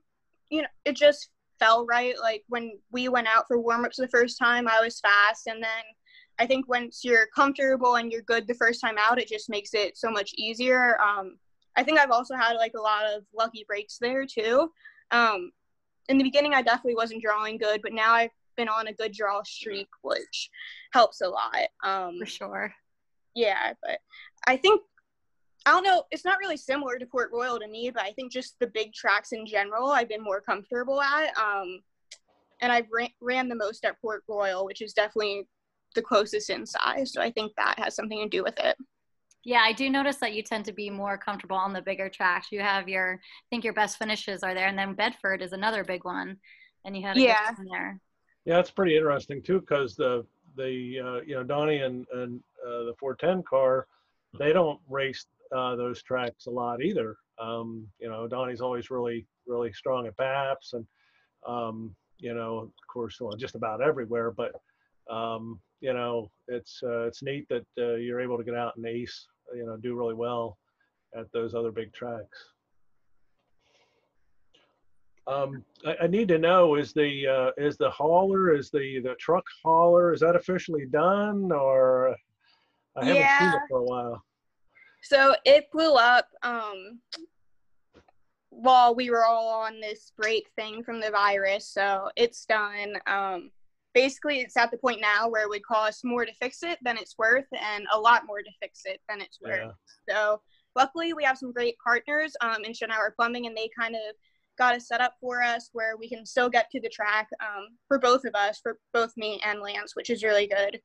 you 0.50 0.62
know, 0.62 0.68
it 0.86 0.96
just 0.96 1.30
fell 1.60 1.86
right. 1.86 2.16
Like 2.20 2.44
when 2.48 2.80
we 2.92 3.10
went 3.10 3.28
out 3.28 3.46
for 3.48 3.60
warm 3.60 3.86
ups 3.86 3.98
the 3.98 4.08
first 4.08 4.38
time, 4.38 4.68
I 4.68 4.82
was 4.82 5.00
fast. 5.00 5.48
And 5.48 5.62
then 5.62 5.84
I 6.40 6.46
think 6.46 6.68
once 6.68 7.02
you're 7.04 7.28
comfortable 7.36 7.96
and 7.96 8.12
you're 8.12 8.22
good 8.22 8.48
the 8.48 8.54
first 8.54 8.82
time 8.82 8.96
out, 9.00 9.20
it 9.20 9.28
just 9.28 9.50
makes 9.50 9.74
it 9.74 9.98
so 9.98 10.10
much 10.10 10.32
easier. 10.36 11.00
Um, 11.02 11.38
I 11.76 11.84
think 11.84 12.00
I've 12.00 12.12
also 12.12 12.36
had 12.36 12.54
like 12.54 12.74
a 12.78 12.82
lot 12.82 13.06
of 13.06 13.24
lucky 13.38 13.66
breaks 13.68 13.98
there 14.00 14.26
too. 14.26 14.72
Um, 15.12 15.52
in 16.10 16.18
the 16.18 16.24
beginning, 16.24 16.54
I 16.54 16.62
definitely 16.62 16.96
wasn't 16.96 17.22
drawing 17.22 17.58
good, 17.58 17.82
but 17.82 17.94
now 17.94 18.14
I've 18.14 18.32
been 18.56 18.70
on 18.70 18.88
a 18.88 18.94
good 18.94 19.12
draw 19.12 19.44
streak, 19.44 19.90
which 20.02 20.50
helps 20.92 21.22
a 21.22 21.28
lot. 21.28 21.68
Um, 21.84 22.18
For 22.20 22.26
sure. 22.26 22.74
Yeah, 23.36 23.74
but 23.84 24.00
I 24.48 24.58
think 24.58 24.82
I 25.68 25.72
don't 25.72 25.84
know. 25.84 26.04
It's 26.12 26.24
not 26.24 26.40
really 26.40 26.56
similar 26.56 26.98
to 26.98 27.06
Port 27.06 27.30
Royal 27.34 27.60
to 27.60 27.68
me, 27.68 27.92
but 27.94 28.04
I 28.04 28.14
think 28.14 28.32
just 28.32 28.58
the 28.60 28.68
big 28.68 28.94
tracks 28.94 29.34
in 29.34 29.46
general, 29.46 29.90
I've 29.90 30.08
been 30.08 30.24
more 30.24 30.40
comfortable 30.40 31.02
at. 31.02 31.38
Um, 31.38 31.82
and 32.62 32.72
I've 32.72 32.86
ran, 32.90 33.10
ran 33.20 33.50
the 33.50 33.56
most 33.56 33.84
at 33.84 34.00
Port 34.00 34.24
Royal, 34.30 34.66
which 34.66 34.82
is 34.82 34.94
definitely 34.94 35.46
the 35.94 36.02
closest 36.02 36.50
in 36.50 36.66
size. 36.66 37.12
So 37.12 37.22
I 37.22 37.32
think 37.32 37.52
that 37.58 37.78
has 37.80 37.96
something 37.96 38.18
to 38.18 38.30
do 38.30 38.44
with 38.44 38.58
it. 38.60 38.78
Yeah, 39.44 39.60
I 39.60 39.74
do 39.74 39.90
notice 39.90 40.16
that 40.18 40.34
you 40.34 40.42
tend 40.42 40.64
to 40.66 40.74
be 40.74 40.90
more 40.90 41.18
comfortable 41.18 41.58
on 41.58 41.74
the 41.74 41.82
bigger 41.82 42.08
tracks. 42.08 42.48
You 42.50 42.62
have 42.62 42.88
your, 42.88 43.16
I 43.16 43.46
think 43.50 43.66
your 43.66 43.74
best 43.74 43.98
finishes 43.98 44.44
are 44.44 44.54
there, 44.54 44.68
and 44.68 44.78
then 44.78 44.94
Bedford 44.94 45.42
is 45.42 45.52
another 45.52 45.84
big 45.84 46.06
one, 46.06 46.38
and 46.86 46.96
you 46.96 47.04
had 47.04 47.18
a 47.18 47.20
yeah. 47.20 47.52
good 47.52 47.68
there. 47.70 48.00
Yeah, 48.46 48.60
it's 48.60 48.72
pretty 48.72 48.96
interesting 48.96 49.44
too, 49.44 49.60
because 49.60 49.98
the 49.98 50.26
the 50.56 51.00
uh, 51.00 51.22
you 51.26 51.36
know 51.36 51.44
Donnie 51.44 51.80
and 51.80 52.06
and 52.14 52.42
uh, 52.66 52.84
the 52.86 52.94
410 53.00 53.44
car, 53.44 53.88
they 54.40 54.54
don't 54.54 54.80
race 54.90 55.26
uh, 55.56 55.76
those 55.76 56.04
tracks 56.04 56.46
a 56.46 56.52
lot 56.52 56.84
either. 56.84 57.16
Um, 57.40 57.88
you 58.00 58.10
know, 58.10 58.28
Donnie's 58.28 58.62
always 58.62 58.90
really 58.90 59.26
really 59.46 59.72
strong 59.74 60.08
at 60.08 60.18
BAPS, 60.18 60.74
and 60.74 60.86
um, 61.48 61.96
you 62.20 62.34
know, 62.34 62.60
of 62.60 62.72
course, 62.92 63.18
well, 63.20 63.36
just 63.36 63.56
about 63.56 63.82
everywhere. 63.82 64.32
But 64.32 64.54
um, 65.10 65.60
you 65.80 65.94
know, 65.94 66.32
it's 66.48 66.82
uh, 66.84 67.08
it's 67.08 67.24
neat 67.24 67.48
that 67.50 67.66
uh, 67.78 67.96
you're 67.96 68.22
able 68.22 68.38
to 68.38 68.44
get 68.44 68.56
out 68.56 68.76
and 68.78 68.86
ace, 68.86 69.28
you 69.56 69.66
know, 69.66 69.78
do 69.78 69.96
really 69.96 70.16
well 70.16 70.58
at 71.18 71.32
those 71.32 71.54
other 71.54 71.72
big 71.72 71.94
tracks. 71.94 72.46
Um, 75.28 75.64
I, 75.86 75.96
I, 76.04 76.08
need 76.08 76.30
to 76.30 76.38
know 76.38 76.76
is 76.76 76.94
the 76.94 77.28
uh, 77.28 77.52
is 77.62 77.76
the 77.76 77.90
hauler 77.90 78.56
is 78.56 78.72
the 78.72 79.02
the 79.02 79.16
truck 79.16 79.44
hauler 79.62 80.14
is 80.14 80.22
that 80.22 80.38
officially 80.38 80.86
done 80.86 81.52
or 81.52 82.16
I 82.96 83.06
haven't 83.06 83.22
yeah. 83.22 83.40
seen 83.40 83.50
it 83.50 83.62
for 83.70 83.80
a 83.80 83.84
while. 83.84 84.24
So 85.08 85.36
it 85.46 85.72
blew 85.72 85.96
up 85.96 86.28
um, 86.44 87.00
while 88.50 88.94
we 88.94 89.10
were 89.10 89.26
all 89.26 89.50
on 89.50 89.80
this 89.80 90.12
break 90.18 90.50
thing 90.58 90.84
from 90.84 91.00
the 91.00 91.12
virus. 91.12 91.70
So 91.70 92.10
it's 92.16 92.46
done. 92.46 92.96
Um, 93.08 93.52
basically, 93.94 94.42
it's 94.42 94.58
at 94.58 94.70
the 94.70 94.78
point 94.78 95.00
now 95.00 95.30
where 95.30 95.44
it 95.44 95.50
would 95.50 95.66
cost 95.66 96.04
more 96.04 96.26
to 96.26 96.34
fix 96.42 96.62
it 96.64 96.78
than 96.82 96.98
it's 96.98 97.18
worth, 97.18 97.46
and 97.54 97.86
a 97.94 98.00
lot 98.00 98.26
more 98.28 98.40
to 98.40 98.52
fix 98.62 98.82
it 98.86 99.00
than 99.08 99.22
it's 99.22 99.40
worth. 99.42 99.72
Yeah. 100.08 100.14
So 100.16 100.42
luckily, 100.76 101.14
we 101.14 101.24
have 101.24 101.38
some 101.38 101.54
great 101.54 101.76
partners 101.84 102.36
um, 102.42 102.66
in 102.66 102.74
Schoenauer 102.74 103.16
Plumbing, 103.16 103.48
and 103.48 103.56
they 103.56 103.70
kind 103.80 103.96
of 103.96 104.02
got 104.58 104.76
it 104.76 104.82
set 104.82 105.02
up 105.02 105.14
for 105.22 105.42
us 105.42 105.70
where 105.72 105.96
we 105.98 106.10
can 106.10 106.26
still 106.26 106.50
get 106.50 106.70
to 106.72 106.82
the 106.82 106.90
track 106.90 107.28
um, 107.42 107.68
for 107.88 108.00
both 108.00 108.26
of 108.26 108.34
us, 108.36 108.60
for 108.62 108.78
both 108.94 109.14
me 109.16 109.40
and 109.46 109.62
Lance, 109.62 109.96
which 109.96 110.10
is 110.10 110.24
really 110.24 110.48
good. 110.48 110.80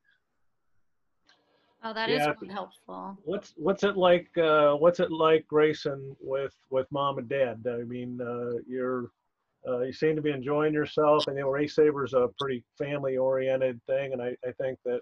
Oh, 1.85 1.93
that 1.93 2.09
yeah. 2.09 2.31
is 2.31 2.51
helpful. 2.51 3.19
What's 3.25 3.55
what's 3.57 3.83
it 3.83 3.97
like? 3.97 4.29
Uh, 4.39 4.75
what's 4.75 5.01
it 5.01 5.11
like 5.11 5.45
racing 5.51 6.17
with 6.21 6.55
with 6.71 6.87
mom 6.93 7.19
and 7.19 7.29
dad? 7.29 7.65
I 7.69 7.83
mean, 7.83 8.21
uh, 8.21 8.59
you're 8.69 9.11
uh, 9.67 9.81
you 9.81 9.93
seem 9.93 10.15
to 10.15 10.23
be 10.23 10.31
enjoying 10.31 10.75
yourself, 10.75 11.27
and 11.27 11.37
you 11.37 11.43
know, 11.43 11.51
Race 11.51 11.75
Saver's 11.75 12.15
a 12.15 12.29
pretty 12.39 12.65
family 12.79 13.17
oriented 13.17 13.81
thing, 13.87 14.13
and 14.13 14.23
I, 14.23 14.37
I 14.47 14.53
think 14.61 14.79
that 14.85 15.01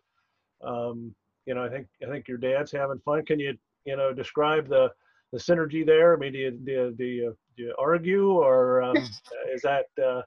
um, 0.63 1.15
you 1.45 1.55
know 1.55 1.65
I 1.65 1.69
think 1.69 1.87
I 2.03 2.07
think 2.07 2.29
your 2.29 2.39
dad's 2.39 2.73
having 2.73 3.01
fun. 3.05 3.25
Can 3.27 3.39
you 3.39 3.57
you 3.85 3.97
know 3.97 4.13
describe 4.15 4.67
the 4.69 4.91
the 5.33 5.39
synergy 5.39 5.85
there? 5.85 6.15
I 6.15 6.17
mean, 6.17 6.33
do 6.33 6.39
you 6.39 6.51
do 6.51 6.73
you, 6.73 6.95
do 6.97 7.05
you, 7.05 7.37
do 7.57 7.63
you 7.65 7.75
argue, 7.79 8.33
or 8.33 8.83
um, 8.83 8.97
is 9.53 9.63
that 9.63 9.87
uh, 10.03 10.23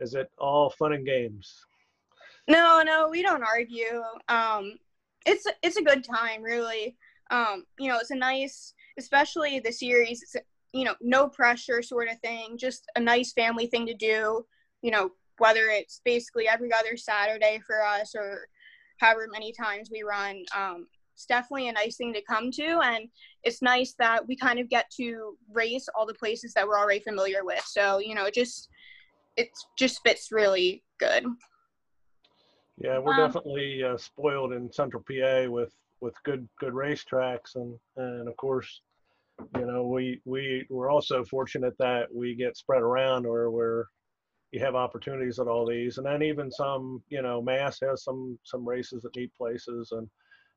is 0.00 0.14
it 0.14 0.30
all 0.38 0.70
fun 0.70 0.94
and 0.94 1.04
games? 1.04 1.54
No, 2.48 2.82
no, 2.82 3.08
we 3.10 3.20
don't 3.20 3.42
argue. 3.42 4.02
Um, 4.28 4.78
it's 5.28 5.46
it's 5.62 5.76
a 5.76 5.82
good 5.82 6.04
time, 6.04 6.42
really. 6.42 6.96
Um, 7.30 7.64
you 7.78 7.88
know, 7.88 7.98
it's 7.98 8.10
a 8.10 8.16
nice, 8.16 8.74
especially 8.98 9.60
the 9.60 9.72
series. 9.72 10.22
It's 10.22 10.36
you 10.72 10.84
know, 10.84 10.94
no 11.00 11.28
pressure 11.28 11.82
sort 11.82 12.08
of 12.08 12.18
thing. 12.20 12.58
Just 12.58 12.84
a 12.96 13.00
nice 13.00 13.32
family 13.32 13.66
thing 13.66 13.86
to 13.86 13.94
do. 13.94 14.44
You 14.82 14.90
know, 14.90 15.10
whether 15.38 15.68
it's 15.68 16.00
basically 16.04 16.48
every 16.48 16.72
other 16.72 16.96
Saturday 16.96 17.60
for 17.66 17.82
us 17.82 18.14
or 18.14 18.48
however 18.98 19.28
many 19.30 19.52
times 19.52 19.90
we 19.90 20.02
run. 20.02 20.44
Um, 20.56 20.86
it's 21.14 21.26
definitely 21.26 21.68
a 21.68 21.72
nice 21.72 21.96
thing 21.96 22.12
to 22.12 22.22
come 22.22 22.52
to 22.52 22.78
and 22.84 23.08
it's 23.42 23.60
nice 23.60 23.92
that 23.98 24.28
we 24.28 24.36
kind 24.36 24.60
of 24.60 24.68
get 24.68 24.88
to 24.96 25.36
race 25.52 25.88
all 25.96 26.06
the 26.06 26.14
places 26.14 26.54
that 26.54 26.64
we're 26.64 26.78
already 26.78 27.00
familiar 27.00 27.44
with 27.44 27.60
so 27.66 27.98
you 27.98 28.14
know 28.14 28.30
just 28.30 28.68
it 29.36 29.48
just 29.76 30.00
fits 30.04 30.30
really 30.30 30.80
good 31.00 31.24
yeah 32.80 32.98
we're 32.98 33.12
um, 33.14 33.26
definitely 33.26 33.82
uh, 33.82 33.96
spoiled 33.96 34.52
in 34.52 34.70
central 34.72 35.02
pa 35.02 35.48
with 35.48 35.72
with 36.00 36.14
good 36.24 36.48
good 36.60 36.72
racetracks 36.72 37.56
and 37.56 37.74
and 37.96 38.28
of 38.28 38.36
course 38.36 38.80
you 39.56 39.66
know 39.66 39.84
we 39.84 40.20
we 40.24 40.66
we're 40.68 40.90
also 40.90 41.24
fortunate 41.24 41.74
that 41.78 42.12
we 42.14 42.34
get 42.34 42.56
spread 42.56 42.82
around 42.82 43.26
or 43.26 43.50
where 43.50 43.86
you 44.50 44.60
have 44.60 44.74
opportunities 44.74 45.38
at 45.38 45.46
all 45.46 45.66
these 45.66 45.98
and 45.98 46.06
then 46.06 46.22
even 46.22 46.50
some 46.50 47.02
you 47.08 47.22
know 47.22 47.40
mass 47.40 47.78
has 47.80 48.02
some 48.02 48.38
some 48.44 48.66
races 48.66 49.04
at 49.04 49.14
neat 49.16 49.30
places 49.36 49.92
and 49.92 50.08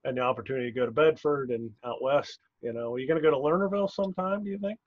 and 0.03 0.17
the 0.17 0.21
opportunity 0.21 0.71
to 0.71 0.79
go 0.79 0.85
to 0.85 0.91
Bedford 0.91 1.51
and 1.51 1.69
out 1.85 2.01
west. 2.01 2.39
You 2.61 2.73
know, 2.73 2.93
are 2.93 2.99
you 2.99 3.07
going 3.07 3.21
to 3.21 3.27
go 3.27 3.31
to 3.31 3.37
Lernerville 3.37 3.89
sometime? 3.89 4.43
Do 4.43 4.49
you 4.49 4.57
think? 4.57 4.79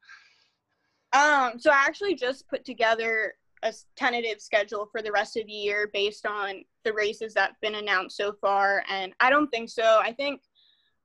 Um, 1.12 1.58
so 1.58 1.70
I 1.70 1.84
actually 1.86 2.14
just 2.16 2.48
put 2.48 2.64
together 2.64 3.34
a 3.64 3.72
tentative 3.96 4.40
schedule 4.40 4.88
for 4.92 5.02
the 5.02 5.10
rest 5.10 5.36
of 5.36 5.46
the 5.46 5.52
year 5.52 5.90
based 5.92 6.26
on 6.26 6.62
the 6.84 6.92
races 6.92 7.34
that've 7.34 7.60
been 7.60 7.74
announced 7.74 8.16
so 8.16 8.32
far, 8.40 8.84
and 8.88 9.12
I 9.20 9.30
don't 9.30 9.48
think 9.48 9.70
so. 9.70 10.00
I 10.02 10.12
think 10.12 10.42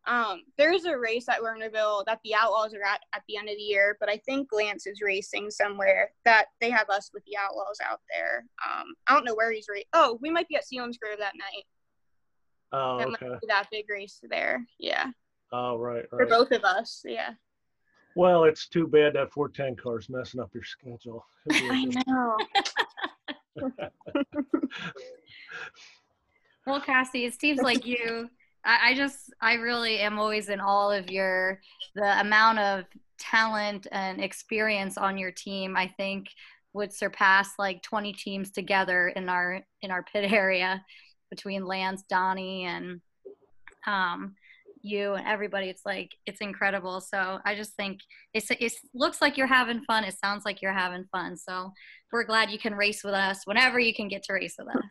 um, 0.08 0.41
there's 0.58 0.86
a 0.86 0.98
race 0.98 1.28
at 1.30 1.41
Lernerville 1.41 2.06
that 2.06 2.19
the 2.24 2.36
Outlaws 2.36 2.74
are 2.74 2.84
at 2.84 3.02
at 3.13 3.24
the 3.28 3.38
end 3.38 3.50
of 3.50 3.56
the 3.56 3.62
year, 3.62 3.98
but 4.00 4.10
I 4.10 4.17
think 4.17 4.50
Lance 4.52 4.86
is 4.88 5.02
racing 5.02 5.50
somewhere 5.52 6.12
that 6.26 6.45
they 6.62 6.69
have 6.69 6.89
us 6.89 7.12
with 7.13 7.24
the 7.26 7.38
Outlaws 7.38 7.78
out 7.88 8.02
there. 8.10 8.45
Um, 8.65 8.93
I 9.08 9.13
don't 9.13 9.26
know 9.26 9.36
where 9.36 9.52
he's 9.52 9.67
racing. 9.69 9.88
Oh, 9.93 10.17
we 10.22 10.30
might 10.30 10.48
be 10.48 10.56
at 10.56 10.63
Selinsgrove 10.63 11.19
that 11.19 11.34
night. 11.36 11.65
Oh, 12.72 12.98
that 12.98 13.08
okay. 13.08 13.28
might 13.30 13.41
be 13.41 13.48
that 13.48 13.67
big 13.72 13.86
race 13.89 14.19
there. 14.30 14.65
Yeah. 14.78 15.08
Oh, 15.52 15.78
right, 15.78 16.06
right. 16.12 16.19
For 16.19 16.26
both 16.26 16.52
of 16.52 16.63
us, 16.63 17.02
yeah. 17.06 17.32
Well, 18.15 18.43
it's 18.43 18.67
too 18.67 18.88
bad 18.88 19.13
that 19.13 19.32
410 19.32 19.76
car's 19.82 20.10
messing 20.10 20.41
up 20.41 20.54
your 20.54 20.63
schedule. 20.63 21.26
I 21.52 21.86
know. 22.08 22.38
well, 26.65 26.82
Cassie, 26.82 27.26
it 27.26 27.39
seems 27.39 27.62
like 27.62 27.86
you. 27.86 28.30
I, 28.65 28.89
I 28.89 28.93
just, 28.95 29.34
I 29.41 29.54
really 29.54 30.00
am 30.00 30.19
always 30.19 30.50
in 30.50 30.60
awe 30.60 30.91
of 30.91 31.10
your 31.10 31.62
the 31.95 32.19
amount 32.19 32.60
of 32.60 32.86
talent 33.17 33.88
and 33.91 34.22
experience 34.24 34.98
on 34.98 35.17
your 35.17 35.32
team. 35.32 35.76
I 35.78 35.88
think 35.88 36.30
would 36.74 36.93
surpass 36.93 37.54
like 37.58 37.82
20 37.82 38.13
teams 38.13 38.52
together 38.52 39.10
in 39.10 39.28
our 39.30 39.62
in 39.82 39.91
our 39.91 40.04
pit 40.04 40.32
area 40.32 40.84
between 41.30 41.65
Lance, 41.65 42.04
Donnie, 42.10 42.65
and 42.65 43.02
um, 43.86 44.36
you 44.82 45.13
and 45.13 45.28
everybody. 45.28 45.68
It's 45.68 45.86
like 45.86 46.15
it's 46.26 46.42
incredible. 46.42 47.02
So 47.02 47.39
I 47.46 47.56
just 47.56 47.74
think 47.74 48.00
it's, 48.34 48.50
it 48.52 48.74
looks 48.94 49.22
like 49.22 49.38
you're 49.38 49.48
having 49.48 49.84
fun. 49.86 50.04
It 50.04 50.15
sounds 50.24 50.46
like 50.46 50.62
you're 50.62 50.74
having 50.74 51.06
fun. 51.12 51.38
So 51.38 51.72
we're 52.12 52.24
glad 52.24 52.52
you 52.52 52.60
can 52.60 52.74
race 52.76 53.04
with 53.04 53.13
us 53.13 53.42
whenever 53.46 53.80
you 53.80 53.94
can 53.94 54.08
get 54.08 54.24
to 54.24 54.34
race 54.34 54.56
with 54.58 54.70
us. 54.76 54.84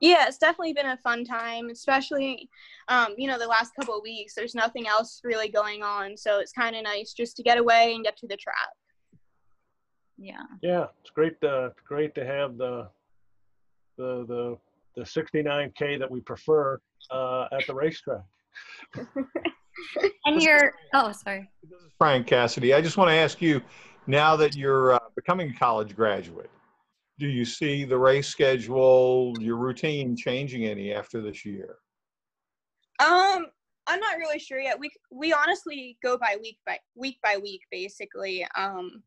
Yeah, 0.00 0.26
it's 0.28 0.38
definitely 0.38 0.74
been 0.74 0.86
a 0.86 0.96
fun 0.98 1.24
time, 1.24 1.70
especially, 1.70 2.48
um, 2.86 3.14
you 3.18 3.26
know, 3.26 3.36
the 3.36 3.48
last 3.48 3.72
couple 3.74 3.96
of 3.96 4.02
weeks. 4.04 4.32
There's 4.34 4.54
nothing 4.54 4.86
else 4.86 5.20
really 5.24 5.48
going 5.48 5.82
on, 5.82 6.16
so 6.16 6.38
it's 6.38 6.52
kind 6.52 6.76
of 6.76 6.84
nice 6.84 7.12
just 7.12 7.36
to 7.36 7.42
get 7.42 7.58
away 7.58 7.94
and 7.94 8.04
get 8.04 8.16
to 8.18 8.28
the 8.28 8.36
track. 8.36 8.54
Yeah. 10.16 10.42
Yeah, 10.62 10.86
it's 11.00 11.10
great. 11.10 11.40
To, 11.40 11.72
great 11.86 12.14
to 12.14 12.24
have 12.24 12.58
the 12.58 12.88
the 13.96 14.24
the 14.26 14.58
the 14.96 15.02
69k 15.02 15.98
that 15.98 16.10
we 16.10 16.20
prefer 16.20 16.80
uh, 17.10 17.46
at 17.52 17.66
the 17.66 17.74
racetrack. 17.74 18.22
And 20.26 20.42
you're 20.42 20.72
oh 20.92 21.12
sorry. 21.12 21.48
This 21.62 21.80
is 21.80 21.92
Frank 21.98 22.26
Cassidy. 22.26 22.74
I 22.74 22.80
just 22.80 22.96
want 22.96 23.10
to 23.10 23.14
ask 23.14 23.40
you, 23.40 23.62
now 24.06 24.36
that 24.36 24.56
you're 24.56 24.94
uh, 24.94 24.98
becoming 25.14 25.50
a 25.50 25.54
college 25.54 25.94
graduate, 25.94 26.50
do 27.18 27.28
you 27.28 27.44
see 27.44 27.84
the 27.84 27.96
race 27.96 28.28
schedule, 28.28 29.34
your 29.40 29.56
routine 29.56 30.16
changing 30.16 30.66
any 30.66 30.92
after 30.92 31.20
this 31.22 31.44
year? 31.44 31.76
Um, 33.00 33.46
I'm 33.86 34.00
not 34.00 34.18
really 34.18 34.38
sure 34.38 34.60
yet. 34.60 34.78
We 34.78 34.90
we 35.10 35.32
honestly 35.32 35.96
go 36.02 36.18
by 36.18 36.36
week 36.42 36.58
by 36.66 36.78
week 36.94 37.18
by 37.22 37.38
week, 37.40 37.62
basically. 37.70 38.46
Um, 38.56 39.02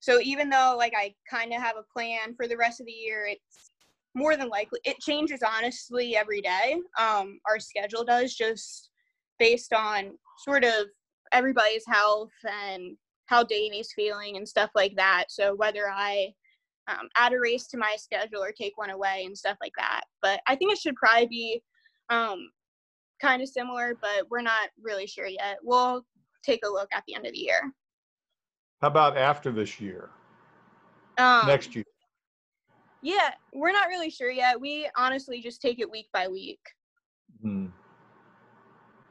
so 0.00 0.20
even 0.20 0.48
though 0.48 0.74
like 0.78 0.94
I 0.96 1.14
kind 1.28 1.52
of 1.52 1.60
have 1.60 1.76
a 1.76 1.84
plan 1.92 2.34
for 2.36 2.46
the 2.46 2.56
rest 2.56 2.80
of 2.80 2.86
the 2.86 2.92
year, 2.92 3.26
it's 3.26 3.71
more 4.14 4.36
than 4.36 4.48
likely 4.48 4.80
it 4.84 4.98
changes 5.00 5.40
honestly 5.42 6.16
every 6.16 6.40
day. 6.40 6.76
Um, 6.98 7.38
our 7.48 7.58
schedule 7.58 8.04
does 8.04 8.34
just 8.34 8.90
based 9.38 9.72
on 9.72 10.12
sort 10.44 10.64
of 10.64 10.86
everybody's 11.32 11.84
health 11.86 12.30
and 12.44 12.96
how 13.26 13.42
Davey's 13.42 13.92
feeling 13.94 14.36
and 14.36 14.46
stuff 14.46 14.70
like 14.74 14.94
that. 14.96 15.24
So 15.28 15.54
whether 15.54 15.88
I 15.90 16.28
um, 16.88 17.08
add 17.16 17.32
a 17.32 17.40
race 17.40 17.68
to 17.68 17.78
my 17.78 17.96
schedule 17.96 18.42
or 18.42 18.52
take 18.52 18.76
one 18.76 18.90
away 18.90 19.22
and 19.24 19.36
stuff 19.36 19.56
like 19.60 19.72
that. 19.78 20.02
But 20.20 20.40
I 20.46 20.56
think 20.56 20.72
it 20.72 20.78
should 20.78 20.96
probably 20.96 21.28
be 21.28 21.62
um, 22.10 22.50
kind 23.20 23.40
of 23.40 23.48
similar, 23.48 23.96
but 24.00 24.28
we're 24.30 24.42
not 24.42 24.68
really 24.82 25.06
sure 25.06 25.26
yet. 25.26 25.58
We'll 25.62 26.04
take 26.44 26.60
a 26.66 26.68
look 26.68 26.88
at 26.92 27.04
the 27.06 27.14
end 27.14 27.26
of 27.26 27.32
the 27.32 27.38
year. 27.38 27.72
How 28.82 28.88
about 28.88 29.16
after 29.16 29.52
this 29.52 29.80
year, 29.80 30.10
Um, 31.16 31.46
next 31.46 31.74
year? 31.74 31.84
Yeah, 33.02 33.30
we're 33.52 33.72
not 33.72 33.88
really 33.88 34.10
sure 34.10 34.30
yet. 34.30 34.60
We 34.60 34.88
honestly 34.96 35.40
just 35.40 35.60
take 35.60 35.80
it 35.80 35.90
week 35.90 36.06
by 36.12 36.28
week. 36.28 36.60
Hmm. 37.42 37.66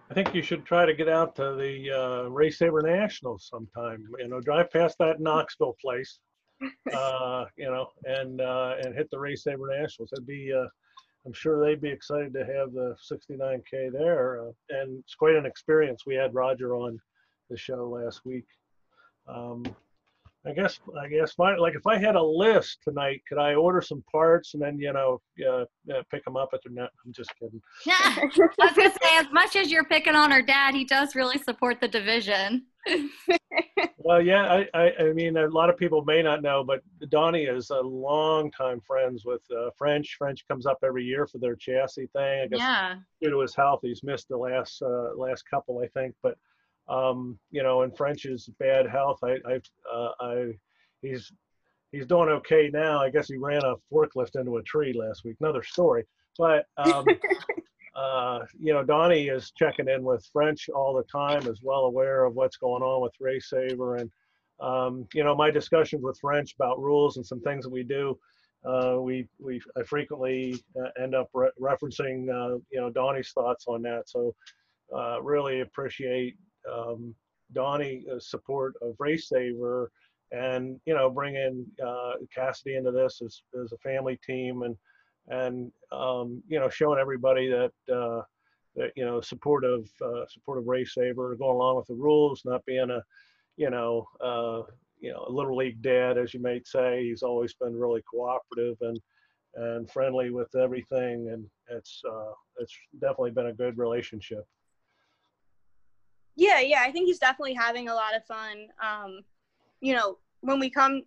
I 0.10 0.14
think 0.14 0.34
you 0.34 0.42
should 0.42 0.66
try 0.66 0.86
to 0.86 0.94
get 0.94 1.08
out 1.08 1.36
to 1.38 1.56
the 1.56 1.92
uh, 1.92 2.30
Race 2.30 2.58
Saver 2.58 2.82
Nationals 2.82 3.48
sometime. 3.50 4.04
You 4.20 4.28
know, 4.28 4.42
drive 4.42 4.72
past 4.72 4.98
that 5.00 5.20
Knoxville 5.20 5.78
place, 5.82 6.20
uh, 6.94 7.46
you 7.58 7.66
know, 7.66 7.88
and 8.06 8.42
uh, 8.42 8.76
and 8.82 8.96
hit 8.96 9.10
the 9.12 9.20
Race 9.20 9.44
Saver 9.44 9.68
Nationals. 9.68 10.12
It'd 10.14 10.28
be, 10.28 10.52
uh, 10.54 10.68
I'm 11.26 11.34
sure 11.34 11.64
they'd 11.64 11.82
be 11.82 11.90
excited 11.90 12.34
to 12.34 12.46
have 12.46 12.74
the 12.74 12.96
69k 13.10 13.92
there, 13.94 14.42
uh, 14.42 14.52
and 14.70 15.00
it's 15.00 15.16
quite 15.16 15.36
an 15.36 15.46
experience. 15.46 16.06
We 16.06 16.16
had 16.16 16.34
Roger 16.34 16.76
on 16.76 17.00
the 17.50 17.58
show 17.58 17.90
last 17.90 18.22
week. 18.26 18.46
Um, 19.28 19.64
I 20.46 20.54
guess 20.54 20.80
I 21.00 21.08
guess 21.08 21.36
my, 21.38 21.56
like 21.56 21.76
if 21.76 21.86
I 21.86 21.98
had 22.00 22.16
a 22.16 22.24
list 22.24 22.80
tonight, 22.84 23.22
could 23.30 23.38
I 23.38 23.54
order 23.54 23.82
some 23.82 24.04
parts 24.12 24.54
and 24.56 24.62
then 24.64 24.80
you 24.80 24.92
know 24.92 25.22
uh, 25.48 25.66
uh, 25.94 26.02
pick 26.10 26.26
them 26.26 26.36
up 26.36 26.50
at 26.54 26.62
the 26.64 26.72
net? 26.72 26.90
I'm 27.06 27.14
just 27.14 27.32
kidding. 27.40 27.62
Yeah. 27.86 27.94
I 28.04 28.26
was 28.58 28.74
gonna 28.76 28.90
say, 28.90 29.18
as 29.18 29.28
much 29.32 29.56
as 29.56 29.72
you're 29.72 29.84
picking 29.86 30.16
on 30.16 30.32
her 30.32 30.42
dad, 30.42 30.74
he 30.74 30.84
does 30.84 31.16
really 31.16 31.38
support 31.38 31.80
the 31.80 31.88
division. 31.88 32.66
Well, 34.04 34.22
yeah, 34.22 34.52
I, 34.52 34.68
I, 34.74 34.92
I 35.00 35.14
mean, 35.14 35.38
a 35.38 35.48
lot 35.48 35.70
of 35.70 35.78
people 35.78 36.04
may 36.04 36.24
not 36.24 36.42
know, 36.42 36.64
but 36.64 36.82
Donnie 37.10 37.44
is 37.44 37.70
a 37.70 37.80
longtime 37.80 38.82
friends 38.82 39.26
with 39.26 39.42
uh, 39.56 39.70
French. 39.78 40.16
French 40.18 40.44
comes 40.48 40.66
up 40.66 40.80
every 40.84 41.04
year 41.04 41.28
for 41.28 41.38
their 41.38 41.56
chassis 41.56 42.08
thing. 42.08 42.42
I 42.44 42.48
guess 42.48 42.60
Yeah. 42.60 42.96
due 43.22 43.30
to 43.30 43.40
his 43.42 43.54
health, 43.56 43.82
he's 43.84 44.02
missed 44.04 44.28
the 44.30 44.38
last 44.38 44.82
uh, 44.82 45.14
last 45.16 45.44
couple, 45.48 45.80
I 45.84 45.88
think. 45.88 46.16
But 46.24 46.36
um, 46.92 47.40
you 47.52 47.64
know, 47.64 47.84
in 47.84 47.92
French's 47.92 48.50
bad 48.60 48.86
health, 48.88 49.20
I, 49.24 49.38
I, 49.48 49.60
uh, 49.92 50.12
I, 50.20 50.52
he's 51.02 51.32
he's 51.92 52.06
doing 52.06 52.30
okay 52.30 52.70
now. 52.72 53.02
I 53.02 53.10
guess 53.10 53.28
he 53.28 53.38
ran 53.38 53.64
a 53.64 53.76
forklift 53.92 54.40
into 54.40 54.58
a 54.58 54.64
tree 54.64 54.94
last 54.94 55.24
week. 55.24 55.38
Another 55.40 55.64
story. 55.64 56.04
But 56.38 56.66
um, 56.78 57.06
uh, 57.96 58.40
you 58.60 58.74
know, 58.74 58.84
Donnie 58.84 59.30
is 59.30 59.52
checking 59.52 59.88
in 59.88 60.04
with 60.04 60.28
French 60.34 60.70
all 60.70 60.94
the 60.94 61.04
time, 61.04 61.48
is 61.48 61.62
well 61.64 61.86
aware 61.86 62.26
of 62.26 62.36
what's 62.36 62.58
going 62.58 62.84
on 62.84 63.02
with 63.02 63.14
Race 63.20 63.50
Saver, 63.50 63.96
and 63.96 64.12
um, 64.60 65.08
you 65.14 65.24
know, 65.24 65.36
my 65.36 65.50
discussions 65.50 66.04
with 66.04 66.20
French 66.20 66.54
about 66.60 66.80
rules 66.80 67.16
and 67.16 67.26
some 67.26 67.42
things 67.42 67.64
that 67.64 67.72
we 67.72 67.84
do. 67.84 68.20
Uh, 68.64 68.98
we 69.00 69.28
we 69.40 69.62
I 69.78 69.84
frequently 69.84 70.62
uh, 70.80 70.90
end 71.02 71.16
up 71.16 71.30
re- 71.34 71.50
referencing 71.60 72.30
uh, 72.30 72.60
you 72.70 72.80
know 72.82 72.90
Donnie's 72.90 73.32
thoughts 73.32 73.66
on 73.68 73.82
that. 73.84 74.10
So 74.10 74.36
uh, 74.96 75.22
really 75.22 75.62
appreciate 75.62 76.36
um, 76.72 77.16
Donnie's 77.54 78.06
support 78.20 78.76
of 78.82 78.96
Race 79.00 79.30
Saver, 79.30 79.92
and 80.32 80.80
you 80.86 80.94
know 80.94 81.10
bringing 81.10 81.66
uh, 81.86 82.14
Cassidy 82.34 82.76
into 82.76 82.92
this 82.92 83.22
as 83.24 83.42
as 83.62 83.72
a 83.72 83.78
family 83.78 84.20
team 84.26 84.64
and 84.64 84.76
and 85.28 85.72
um, 85.92 86.42
you 86.48 86.60
know 86.60 86.70
showing 86.70 87.00
everybody 87.00 87.50
that 87.50 87.72
uh, 87.94 88.22
that 88.76 88.92
you 88.96 89.06
know 89.06 89.22
supportive 89.22 89.90
uh, 90.04 90.26
supportive 90.30 90.68
race 90.68 90.94
saver 90.94 91.36
going 91.36 91.56
along 91.56 91.78
with 91.78 91.88
the 91.88 91.94
rules 91.94 92.42
not 92.46 92.66
being 92.66 92.90
a 92.90 93.02
you 93.58 93.70
know 93.70 94.08
uh, 94.22 94.62
you 95.00 95.12
know 95.12 95.26
a 95.28 95.32
little 95.32 95.56
league 95.56 95.82
dad 95.82 96.18
as 96.18 96.34
you 96.34 96.42
might 96.42 96.66
say. 96.66 97.04
He's 97.04 97.24
always 97.24 97.54
been 97.54 97.76
really 97.76 98.02
cooperative 98.10 98.78
and 98.82 99.00
and 99.56 99.92
friendly 99.92 100.30
with 100.30 100.56
everything 100.56 101.30
and 101.32 101.46
it's 101.70 102.02
uh, 102.10 102.32
it's 102.58 102.74
definitely 103.00 103.32
been 103.32 103.48
a 103.48 103.54
good 103.54 103.78
relationship 103.78 104.46
Yeah, 106.36 106.60
yeah, 106.60 106.82
I 106.82 106.92
think 106.92 107.08
he's 107.08 107.20
definitely 107.20 107.54
having 107.54 107.90
a 107.90 107.94
lot 107.94 108.16
of 108.16 108.26
fun. 108.26 108.68
Um, 108.82 109.22
you 109.82 109.94
know, 109.94 110.18
when 110.42 110.60
we 110.60 110.70
come 110.70 111.04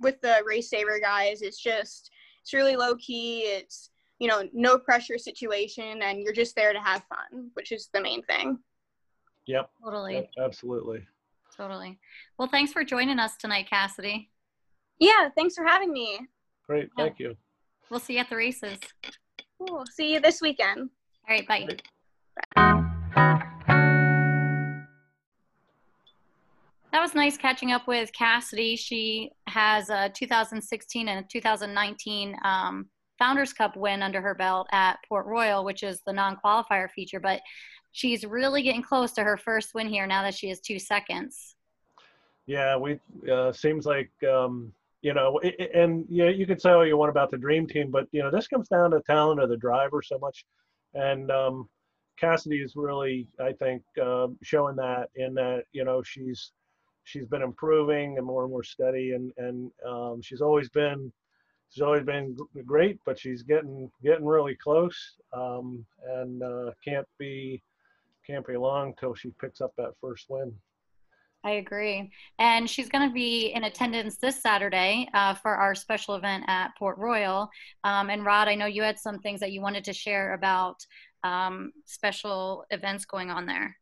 with 0.00 0.20
the 0.20 0.42
race 0.46 0.70
saver 0.70 0.98
guys, 1.00 1.42
it's 1.42 1.60
just 1.60 2.10
it's 2.40 2.52
really 2.52 2.76
low 2.76 2.94
key. 2.96 3.40
It's 3.40 3.90
you 4.18 4.28
know 4.28 4.48
no 4.52 4.78
pressure 4.78 5.18
situation, 5.18 6.02
and 6.02 6.20
you're 6.20 6.32
just 6.32 6.54
there 6.56 6.72
to 6.72 6.80
have 6.80 7.04
fun, 7.08 7.50
which 7.54 7.72
is 7.72 7.88
the 7.92 8.00
main 8.00 8.22
thing. 8.22 8.58
yep 9.46 9.70
Totally. 9.82 10.28
absolutely 10.42 11.06
Totally. 11.56 11.98
Well, 12.38 12.48
thanks 12.48 12.72
for 12.72 12.84
joining 12.84 13.18
us 13.18 13.36
tonight, 13.36 13.68
Cassidy. 13.68 14.30
Yeah, 15.00 15.28
thanks 15.36 15.56
for 15.56 15.64
having 15.64 15.92
me. 15.92 16.20
great 16.66 16.88
thank 16.96 17.18
you 17.18 17.36
We'll 17.90 18.00
see 18.00 18.14
you 18.14 18.20
at 18.20 18.28
the 18.28 18.36
races. 18.36 18.78
Cool. 19.58 19.84
See 19.90 20.12
you 20.12 20.20
this 20.20 20.40
weekend. 20.40 20.90
All 21.28 21.36
right. 21.36 21.48
Bye. 22.56 22.84
That 26.92 27.02
was 27.02 27.14
nice 27.14 27.36
catching 27.36 27.70
up 27.72 27.86
with 27.86 28.10
Cassidy. 28.12 28.74
She 28.76 29.30
has 29.46 29.90
a 29.90 30.10
2016 30.14 31.08
and 31.08 31.24
a 31.24 31.28
2019 31.28 32.36
um, 32.44 32.86
Founders 33.18 33.52
Cup 33.52 33.76
win 33.76 34.02
under 34.02 34.20
her 34.22 34.34
belt 34.34 34.68
at 34.72 34.98
Port 35.08 35.26
Royal, 35.26 35.64
which 35.64 35.82
is 35.82 36.00
the 36.06 36.12
non 36.12 36.36
qualifier 36.42 36.88
feature. 36.90 37.20
But 37.20 37.40
she's 37.92 38.24
really 38.24 38.62
getting 38.62 38.82
close 38.82 39.12
to 39.12 39.22
her 39.24 39.36
first 39.36 39.74
win 39.74 39.88
here 39.88 40.06
now 40.06 40.22
that 40.22 40.34
she 40.34 40.48
has 40.48 40.60
two 40.60 40.78
seconds. 40.78 41.56
Yeah, 42.46 42.76
we 42.76 42.98
uh, 43.30 43.52
seems 43.52 43.84
like 43.84 44.10
um, 44.26 44.72
you 45.02 45.12
know, 45.12 45.38
i- 45.44 45.54
i- 45.60 45.70
and 45.74 46.06
yeah, 46.08 46.30
you 46.30 46.46
could 46.46 46.60
say 46.60 46.70
all 46.70 46.86
you 46.86 46.96
want 46.96 47.10
about 47.10 47.30
the 47.30 47.36
dream 47.36 47.66
team, 47.66 47.90
but 47.90 48.06
you 48.12 48.22
know, 48.22 48.30
this 48.30 48.48
comes 48.48 48.68
down 48.68 48.92
to 48.92 49.00
talent 49.02 49.40
of 49.42 49.50
the 49.50 49.56
driver 49.58 50.00
so 50.00 50.18
much, 50.18 50.46
and 50.94 51.30
um, 51.30 51.68
Cassidy 52.18 52.62
is 52.62 52.74
really, 52.76 53.28
I 53.38 53.52
think, 53.52 53.82
uh, 54.02 54.28
showing 54.42 54.76
that 54.76 55.10
in 55.16 55.34
that 55.34 55.64
you 55.72 55.84
know 55.84 56.02
she's 56.02 56.52
she's 57.08 57.26
been 57.26 57.42
improving 57.42 58.18
and 58.18 58.26
more 58.26 58.42
and 58.42 58.52
more 58.52 58.62
steady, 58.62 59.12
and 59.12 59.32
and 59.38 59.70
um, 59.86 60.20
she's 60.20 60.40
always 60.40 60.68
been 60.68 61.10
she's 61.70 61.82
always 61.82 62.04
been 62.04 62.36
great, 62.66 62.98
but 63.04 63.18
she's 63.18 63.42
getting 63.42 63.90
getting 64.02 64.26
really 64.26 64.54
close, 64.54 65.16
um, 65.32 65.84
and 66.06 66.42
uh, 66.42 66.70
can't 66.84 67.08
be 67.18 67.62
can't 68.26 68.46
be 68.46 68.56
long 68.56 68.94
till 69.00 69.14
she 69.14 69.30
picks 69.40 69.60
up 69.60 69.72
that 69.78 69.94
first 70.00 70.26
win. 70.28 70.52
I 71.44 71.52
agree. 71.52 72.10
And 72.40 72.68
she's 72.68 72.88
going 72.88 73.08
to 73.08 73.14
be 73.14 73.52
in 73.54 73.64
attendance 73.64 74.16
this 74.16 74.42
Saturday 74.42 75.08
uh, 75.14 75.34
for 75.34 75.54
our 75.54 75.74
special 75.74 76.16
event 76.16 76.44
at 76.48 76.76
Port 76.76 76.98
Royal. 76.98 77.48
Um, 77.84 78.10
and 78.10 78.24
Rod, 78.24 78.48
I 78.48 78.56
know 78.56 78.66
you 78.66 78.82
had 78.82 78.98
some 78.98 79.20
things 79.20 79.38
that 79.40 79.52
you 79.52 79.62
wanted 79.62 79.84
to 79.84 79.92
share 79.92 80.34
about 80.34 80.84
um, 81.22 81.72
special 81.84 82.64
events 82.70 83.04
going 83.04 83.30
on 83.30 83.46
there. 83.46 83.76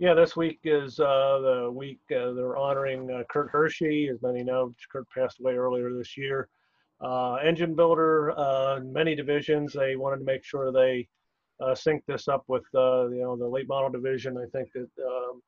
Yeah, 0.00 0.14
this 0.14 0.36
week 0.36 0.60
is 0.62 1.00
uh, 1.00 1.40
the 1.40 1.72
week 1.74 1.98
uh, 2.12 2.32
they're 2.32 2.56
honoring 2.56 3.10
uh, 3.10 3.24
Kurt 3.28 3.50
Hershey. 3.50 4.08
As 4.08 4.22
many 4.22 4.44
know, 4.44 4.72
Kurt 4.92 5.10
passed 5.10 5.40
away 5.40 5.54
earlier 5.54 5.92
this 5.92 6.16
year. 6.16 6.48
Uh, 7.00 7.34
engine 7.44 7.74
builder, 7.74 8.30
uh, 8.38 8.76
in 8.76 8.92
many 8.92 9.16
divisions. 9.16 9.72
They 9.72 9.96
wanted 9.96 10.18
to 10.18 10.24
make 10.24 10.44
sure 10.44 10.70
they 10.70 11.08
uh, 11.60 11.74
sync 11.74 12.04
this 12.06 12.28
up 12.28 12.44
with 12.46 12.62
you 12.72 13.18
know 13.22 13.36
the 13.36 13.48
late 13.48 13.66
model 13.66 13.90
division. 13.90 14.38
I 14.38 14.46
think 14.56 14.68
that 14.74 14.88
um, 15.04 15.42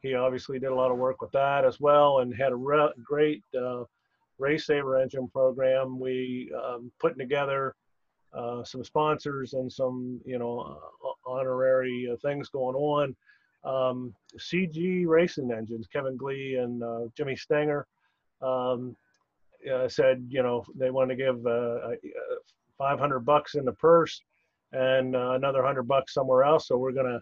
he 0.00 0.14
obviously 0.14 0.58
did 0.58 0.70
a 0.70 0.74
lot 0.74 0.90
of 0.90 0.96
work 0.96 1.20
with 1.20 1.32
that 1.32 1.66
as 1.66 1.78
well, 1.78 2.20
and 2.20 2.34
had 2.34 2.52
a 2.52 2.56
re- 2.56 2.94
great 3.04 3.44
race 4.38 4.64
saver 4.64 4.98
engine 4.98 5.28
program. 5.28 6.00
We 6.00 6.50
um, 6.56 6.90
putting 7.00 7.18
together 7.18 7.74
some 8.64 8.82
sponsors 8.82 9.52
and 9.52 9.70
some 9.70 10.22
you 10.24 10.38
know 10.38 10.80
honorary 11.26 12.16
things 12.22 12.48
going 12.48 12.76
on 12.76 13.14
um, 13.64 14.14
CG 14.38 15.06
Racing 15.06 15.50
Engines, 15.52 15.86
Kevin 15.92 16.16
Glee 16.16 16.56
and 16.56 16.82
uh, 16.82 17.00
Jimmy 17.16 17.36
Stenger. 17.36 17.86
Um, 18.42 18.96
uh, 19.70 19.88
said, 19.88 20.24
you 20.28 20.42
know, 20.42 20.64
they 20.74 20.90
want 20.90 21.10
to 21.10 21.16
give 21.16 21.44
uh, 21.44 21.50
uh, 21.50 21.94
500 22.78 23.20
bucks 23.20 23.54
in 23.54 23.64
the 23.64 23.72
purse 23.72 24.20
and 24.72 25.14
uh, 25.14 25.32
another 25.32 25.58
100 25.58 25.82
bucks 25.84 26.14
somewhere 26.14 26.44
else. 26.44 26.68
So 26.68 26.78
we're 26.78 26.92
gonna 26.92 27.20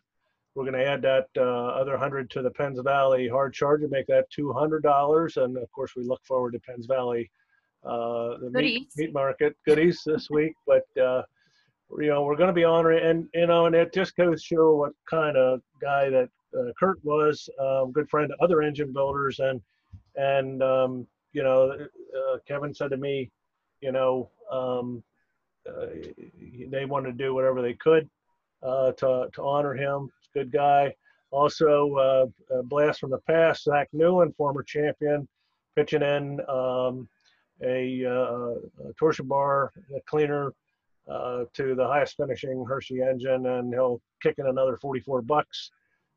we're 0.54 0.64
gonna 0.64 0.82
add 0.84 1.02
that 1.02 1.26
uh, 1.36 1.40
other 1.40 1.92
100 1.92 2.30
to 2.30 2.42
the 2.42 2.50
Penns 2.50 2.80
Valley 2.80 3.28
hard 3.28 3.54
charge 3.54 3.82
and 3.82 3.90
make 3.90 4.06
that 4.06 4.26
$200. 4.36 5.42
And 5.42 5.56
of 5.56 5.70
course, 5.72 5.92
we 5.96 6.04
look 6.04 6.24
forward 6.24 6.52
to 6.52 6.60
Penns 6.60 6.86
Valley 6.86 7.30
uh, 7.84 8.38
the 8.40 8.50
meat, 8.52 8.88
meat 8.96 9.12
market 9.12 9.56
goodies 9.64 10.02
this 10.04 10.28
week. 10.30 10.54
But 10.66 10.84
uh, 11.00 11.22
you 11.96 12.08
know, 12.08 12.22
we're 12.22 12.36
going 12.36 12.48
to 12.48 12.54
be 12.54 12.64
honoring, 12.64 13.04
and 13.04 13.28
you 13.34 13.46
know, 13.46 13.66
and 13.66 13.74
it 13.74 13.92
just 13.92 14.16
goes 14.16 14.42
to 14.42 14.46
show 14.46 14.76
what 14.76 14.92
kind 15.08 15.36
of 15.36 15.60
guy 15.80 16.10
that 16.10 16.28
uh, 16.58 16.72
Kurt 16.78 17.02
was. 17.04 17.48
Um, 17.58 17.92
good 17.92 18.08
friend 18.10 18.28
to 18.30 18.44
other 18.44 18.62
engine 18.62 18.92
builders, 18.92 19.38
and 19.38 19.60
and 20.16 20.62
um, 20.62 21.06
you 21.32 21.42
know, 21.42 21.70
uh, 21.70 22.38
Kevin 22.46 22.74
said 22.74 22.90
to 22.90 22.96
me, 22.96 23.30
you 23.80 23.92
know, 23.92 24.30
um, 24.50 25.02
uh, 25.68 25.86
they 26.68 26.84
wanted 26.84 27.12
to 27.12 27.24
do 27.24 27.34
whatever 27.34 27.62
they 27.62 27.74
could 27.74 28.08
uh, 28.62 28.92
to 28.92 29.28
to 29.32 29.42
honor 29.42 29.74
him. 29.74 30.10
Good 30.34 30.52
guy. 30.52 30.94
Also, 31.30 31.94
uh, 31.94 32.62
blast 32.64 33.00
from 33.00 33.10
the 33.10 33.18
past, 33.18 33.64
Zach 33.64 33.88
Newland, 33.92 34.34
former 34.36 34.62
champion, 34.62 35.28
pitching 35.76 36.02
in 36.02 36.40
um, 36.48 37.06
a, 37.62 38.04
uh, 38.04 38.88
a 38.88 38.92
torsion 38.98 39.26
bar 39.26 39.72
a 39.94 40.00
cleaner 40.08 40.54
uh, 41.10 41.44
to 41.54 41.74
the 41.74 41.86
highest 41.86 42.16
finishing 42.16 42.64
Hershey 42.66 43.02
engine, 43.02 43.46
and 43.46 43.72
he'll 43.72 44.00
kick 44.22 44.36
in 44.38 44.46
another 44.46 44.76
44 44.76 45.22
bucks. 45.22 45.70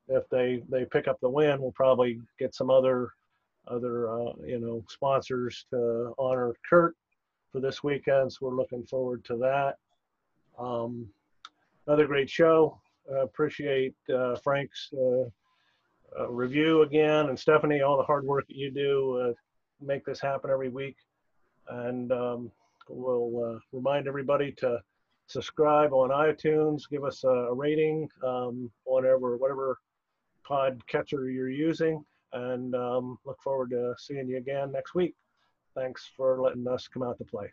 If 0.07 0.27
they 0.29 0.61
they 0.69 0.85
pick 0.85 1.07
up 1.07 1.19
the 1.21 1.29
win, 1.29 1.61
we'll 1.61 1.71
probably 1.71 2.19
get 2.39 2.53
some 2.53 2.69
other 2.69 3.11
other 3.67 4.09
uh, 4.09 4.33
you 4.45 4.59
know 4.59 4.83
sponsors 4.89 5.65
to 5.69 6.13
honor 6.17 6.53
Kurt 6.69 6.95
for 7.51 7.61
this 7.61 7.83
weekend. 7.83 8.33
So 8.33 8.47
we're 8.47 8.55
looking 8.55 8.83
forward 8.83 9.23
to 9.25 9.37
that. 9.37 9.75
Um, 10.59 11.07
another 11.87 12.07
great 12.07 12.29
show. 12.29 12.79
Uh, 13.09 13.23
appreciate 13.23 13.95
Frank's 14.43 14.89
uh, 14.93 15.23
uh, 16.19 16.29
review 16.29 16.81
again, 16.81 17.29
and 17.29 17.39
Stephanie, 17.39 17.81
all 17.81 17.97
the 17.97 18.03
hard 18.03 18.25
work 18.25 18.47
that 18.47 18.57
you 18.57 18.71
do 18.71 19.35
make 19.81 20.05
this 20.05 20.19
happen 20.19 20.51
every 20.51 20.69
week. 20.69 20.97
And 21.69 22.11
um, 22.11 22.51
we'll 22.93 23.55
uh, 23.55 23.59
remind 23.71 24.07
everybody 24.07 24.51
to 24.53 24.79
subscribe 25.27 25.93
on 25.93 26.09
iTunes, 26.09 26.89
give 26.89 27.03
us 27.03 27.23
a, 27.23 27.53
rating, 27.53 28.09
um, 28.25 28.69
whatever 28.83 29.37
whatever 29.37 29.79
pod 30.43 30.85
catcher 30.87 31.29
you're 31.29 31.49
using, 31.49 32.03
and 32.33 32.75
um, 32.75 33.17
look 33.25 33.41
forward 33.41 33.69
to 33.71 33.93
seeing 33.97 34.27
you 34.27 34.37
again 34.37 34.71
next 34.71 34.95
week. 34.95 35.15
Thanks 35.75 36.09
for 36.17 36.41
letting 36.41 36.67
us 36.67 36.87
come 36.87 37.03
out 37.03 37.17
to 37.19 37.23
play. 37.25 37.51